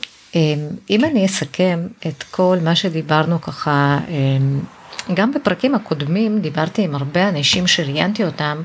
אם 0.89 1.05
אני 1.05 1.25
אסכם 1.25 1.87
את 2.07 2.23
כל 2.31 2.57
מה 2.63 2.75
שדיברנו 2.75 3.41
ככה, 3.41 3.99
גם 5.13 5.33
בפרקים 5.33 5.75
הקודמים 5.75 6.41
דיברתי 6.41 6.81
עם 6.81 6.95
הרבה 6.95 7.29
אנשים 7.29 7.67
שראיינתי 7.67 8.23
אותם, 8.23 8.61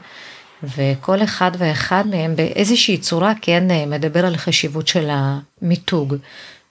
וכל 0.63 1.23
אחד 1.23 1.51
ואחד 1.59 2.05
מהם 2.07 2.37
באיזושהי 2.37 2.99
צורה 2.99 3.33
כן 3.43 3.65
מדבר 3.87 4.27
על 4.27 4.37
חשיבות 4.37 4.89
של 4.89 5.09
המיתוג. 5.11 6.15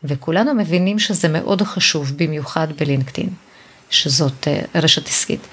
וכולנו 0.04 0.54
מבינים 0.54 1.00
שזה 1.00 1.28
מאוד 1.28 1.62
חשוב, 1.62 2.12
במיוחד 2.18 2.68
בלינקדאין, 2.78 3.30
שזאת 3.90 4.48
אה, 4.48 4.62
רשת 4.76 5.08
עסקית. 5.08 5.48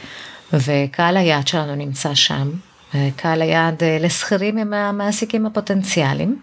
וקהל 0.53 1.17
היעד 1.17 1.49
שלנו 1.49 1.75
נמצא 1.75 2.15
שם, 2.15 2.51
קהל 3.17 3.43
היעד 3.43 3.83
אה, 3.83 3.99
לשכירים 4.01 4.59
עם 4.59 4.73
המעסיקים 4.73 5.47
הפוטנציאליים. 5.47 6.39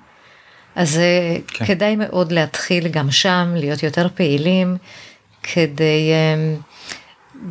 אז 0.76 0.98
אה, 0.98 1.38
כן. 1.48 1.66
כדאי 1.66 1.96
מאוד 1.96 2.32
להתחיל 2.32 2.88
גם 2.88 3.12
שם, 3.12 3.54
להיות 3.56 3.84
יותר 3.84 4.08
פעילים, 4.16 4.78
כדי 5.44 6.12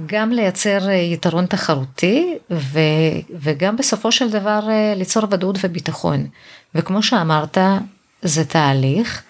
גם 0.07 0.33
לייצר 0.33 0.91
יתרון 0.91 1.47
תחרותי 1.47 2.39
ו, 2.51 2.79
וגם 3.41 3.77
בסופו 3.77 4.13
של 4.13 4.31
דבר 4.31 4.61
ליצור 4.97 5.23
ודאות 5.31 5.57
וביטחון. 5.65 6.27
וכמו 6.75 7.03
שאמרת, 7.03 7.59
זה 8.23 8.45
תהליך. 8.45 9.23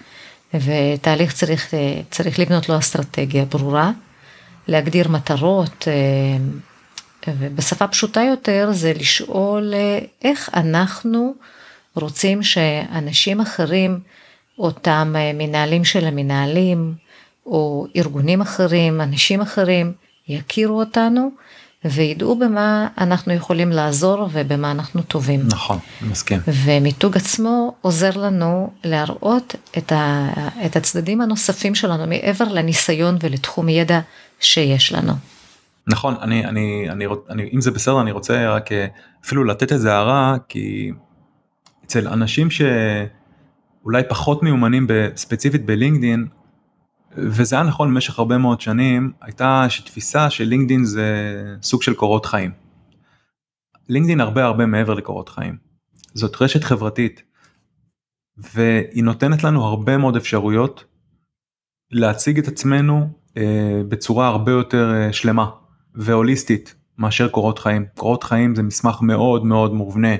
ותהליך 0.55 1.33
צריך, 1.33 1.75
אה, 1.75 2.01
צריך 2.11 2.39
לבנות 2.39 2.69
לו 2.69 2.79
אסטרטגיה 2.79 3.45
ברורה, 3.45 3.91
להגדיר 4.69 5.09
מטרות, 5.09 5.89
אה, 5.89 7.33
ובשפה 7.39 7.87
פשוטה 7.87 8.21
יותר 8.21 8.69
זה 8.73 8.93
לשאול 8.93 9.75
אה, 9.75 9.99
איך 10.23 10.51
אנחנו 10.55 11.35
רוצים 11.95 12.43
שאנשים 12.43 13.41
אחרים, 13.41 14.01
אותם 14.59 15.15
מנהלים 15.35 15.85
של 15.85 16.07
המנהלים, 16.07 16.95
או 17.47 17.87
ארגונים 17.97 18.41
אחרים, 18.41 19.01
אנשים 19.01 19.41
אחרים, 19.41 19.93
יכירו 20.29 20.81
אותנו 20.81 21.31
וידעו 21.85 22.39
במה 22.39 22.89
אנחנו 22.99 23.33
יכולים 23.33 23.71
לעזור 23.71 24.29
ובמה 24.33 24.71
אנחנו 24.71 25.03
טובים. 25.03 25.41
נכון, 25.47 25.79
מסכים. 26.03 26.39
ומיתוג 26.65 27.17
עצמו 27.17 27.75
עוזר 27.81 28.11
לנו 28.17 28.71
להראות 28.85 29.55
את, 29.79 29.93
ה, 29.93 30.29
את 30.67 30.77
הצדדים 30.77 31.21
הנוספים 31.21 31.75
שלנו 31.75 32.07
מעבר 32.07 32.45
לניסיון 32.45 33.17
ולתחום 33.23 33.69
ידע 33.69 34.01
שיש 34.41 34.93
לנו. 34.93 35.13
נכון, 35.87 36.15
אני, 36.21 36.45
אני, 36.45 36.87
אני, 36.91 37.07
אני, 37.31 37.51
אם 37.55 37.61
זה 37.61 37.71
בסדר 37.71 38.01
אני 38.01 38.13
רוצה 38.13 38.51
רק 38.51 38.73
אה, 38.73 38.87
אפילו 39.25 39.45
לתת 39.45 39.73
איזה 39.73 39.93
הערה 39.93 40.37
כי 40.49 40.91
אצל 41.85 42.09
אנשים 42.09 42.49
שאולי 42.51 44.03
פחות 44.09 44.43
מיומנים 44.43 44.87
ספציפית 45.17 45.67
בלינקדין 45.67 46.27
וזה 47.17 47.57
היה 47.57 47.65
נכון 47.65 47.89
במשך 47.89 48.19
הרבה 48.19 48.39
מאוד 48.39 48.61
שנים, 48.61 49.13
הייתה 49.21 49.67
תפיסה 49.85 50.31
שלינקדאין 50.31 50.85
זה 50.85 51.07
סוג 51.63 51.83
של 51.83 51.95
קורות 51.95 52.27
חיים. 52.27 52.51
לינקדאין 53.89 54.21
הרבה 54.21 54.45
הרבה 54.45 54.67
מעבר 54.67 54.95
לקורות 54.95 55.29
חיים. 55.29 55.57
זאת 56.15 56.43
רשת 56.43 56.65
חברתית 56.65 57.23
והיא 58.37 59.05
נותנת 59.05 59.45
לנו 59.45 59.65
הרבה 59.65 59.97
מאוד 59.97 60.17
אפשרויות 60.17 60.85
להציג 61.91 62.39
את 62.39 62.49
עצמנו 62.49 63.09
אה, 63.37 63.83
בצורה 63.89 64.29
הרבה 64.29 64.53
יותר 64.53 64.95
אה, 64.95 65.13
שלמה 65.13 65.51
והוליסטית 65.95 66.75
מאשר 66.99 67.29
קורות 67.29 67.59
חיים. 67.59 67.87
קורות 67.97 68.23
חיים 68.25 68.55
זה 68.55 68.63
מסמך 68.63 69.03
מאוד 69.03 69.45
מאוד 69.45 69.75
מובנה, 69.75 70.15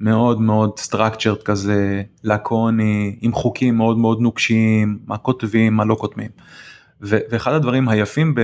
מאוד 0.00 0.40
מאוד 0.40 0.70
structured 0.90 1.42
כזה, 1.44 2.02
לקוני, 2.24 3.16
עם 3.20 3.32
חוקים 3.32 3.76
מאוד 3.76 3.98
מאוד 3.98 4.20
נוקשים, 4.20 4.98
מה 5.06 5.18
כותבים, 5.18 5.74
מה 5.74 5.84
לא 5.84 5.94
כותבים. 5.94 6.30
ואחד 7.00 7.52
הדברים 7.52 7.88
היפים 7.88 8.34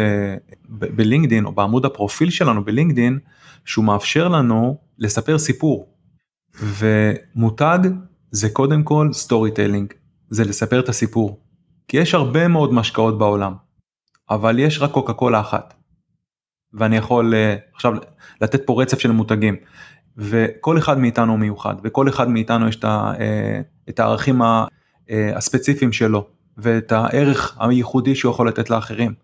בלינקדין 0.69 1.45
או 1.45 1.53
בעמוד 1.53 1.85
הפרופיל 1.85 2.31
שלנו 2.31 2.65
בלינקדין, 2.65 3.19
שהוא 3.65 3.85
מאפשר 3.85 4.29
לנו 4.29 4.79
לספר 4.99 5.39
סיפור. 5.39 5.89
ומותג 6.61 7.79
זה 8.31 8.49
קודם 8.51 8.83
כל 8.83 9.09
storytelling, 9.13 9.93
זה 10.31 10.45
לספר 10.45 10.81
את 10.81 10.89
הסיפור. 10.89 11.41
כי 11.89 11.97
יש 11.97 12.15
הרבה 12.15 12.49
מאוד 12.49 12.73
משקאות 12.73 13.19
בעולם, 13.19 13.55
אבל 14.31 14.59
יש 14.59 14.79
רק 14.83 14.91
קוקה 14.91 15.13
קולה 15.13 15.41
אחת. 15.41 15.75
ואני 16.75 16.97
יכול 16.97 17.35
uh, 17.35 17.75
עכשיו 17.75 17.95
לתת 18.41 18.67
פה 18.67 18.83
רצף 18.83 18.99
של 18.99 19.11
מותגים. 19.11 19.57
וכל 20.17 20.79
אחד 20.79 20.99
מאיתנו 20.99 21.37
מיוחד, 21.37 21.75
וכל 21.85 22.09
אחד 22.09 22.29
מאיתנו 22.29 22.69
יש 22.69 22.77
את, 22.77 22.85
ה, 22.85 23.13
את 23.89 24.01
הערכים 24.01 24.43
ה, 24.43 24.65
uh, 25.07 25.37
הספציפיים 25.37 25.93
שלו, 25.93 26.27
ואת 26.57 26.93
הערך 26.93 27.57
הייחודי 27.61 28.15
שהוא 28.15 28.33
יכול 28.33 28.49
לתת 28.49 28.71
לאחרים. 28.71 29.15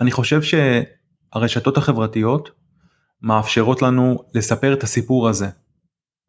אני 0.00 0.10
חושב 0.10 0.40
שהרשתות 0.42 1.76
החברתיות 1.76 2.50
מאפשרות 3.22 3.82
לנו 3.82 4.18
לספר 4.34 4.72
את 4.72 4.82
הסיפור 4.82 5.28
הזה 5.28 5.48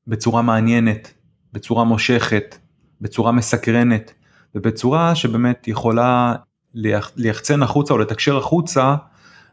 בצורה 0.07 0.41
מעניינת, 0.41 1.13
בצורה 1.53 1.83
מושכת, 1.83 2.57
בצורה 3.01 3.31
מסקרנת, 3.31 4.13
ובצורה 4.55 5.15
שבאמת 5.15 5.67
יכולה 5.67 6.35
ליחצן 7.15 7.63
החוצה 7.63 7.93
או 7.93 7.99
לתקשר 7.99 8.37
החוצה 8.37 8.95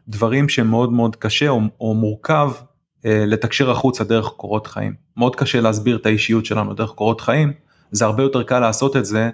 דברים 0.07 0.49
שמאוד 0.49 0.91
מאוד 0.91 1.15
קשה 1.15 1.49
או, 1.49 1.61
או 1.79 1.93
מורכב 1.93 2.51
אה, 2.55 2.70
לתקשר 3.05 3.71
החוצה 3.71 4.03
דרך 4.03 4.25
קורות 4.25 4.67
חיים. 4.67 4.93
מאוד 5.17 5.35
קשה 5.35 5.61
להסביר 5.61 5.95
את 5.95 6.05
האישיות 6.05 6.45
שלנו 6.45 6.73
דרך 6.73 6.89
קורות 6.89 7.21
חיים, 7.21 7.53
זה 7.91 8.05
הרבה 8.05 8.23
יותר 8.23 8.43
קל 8.43 8.59
לעשות 8.59 8.97
את 8.97 9.05
זה 9.05 9.29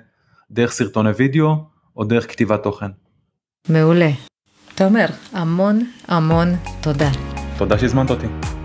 דרך 0.52 0.72
סרטוני 0.72 1.10
וידאו 1.10 1.56
או 1.98 2.04
דרך 2.04 2.32
כתיבת 2.32 2.64
תוכן. 2.64 2.92
מעולה. 3.70 4.10
תומר, 4.76 5.06
המון 5.34 5.80
המון 6.08 6.48
תודה. 6.82 7.10
תודה 7.58 7.80
שהזמנת 7.80 8.10
אותי. 8.10 8.57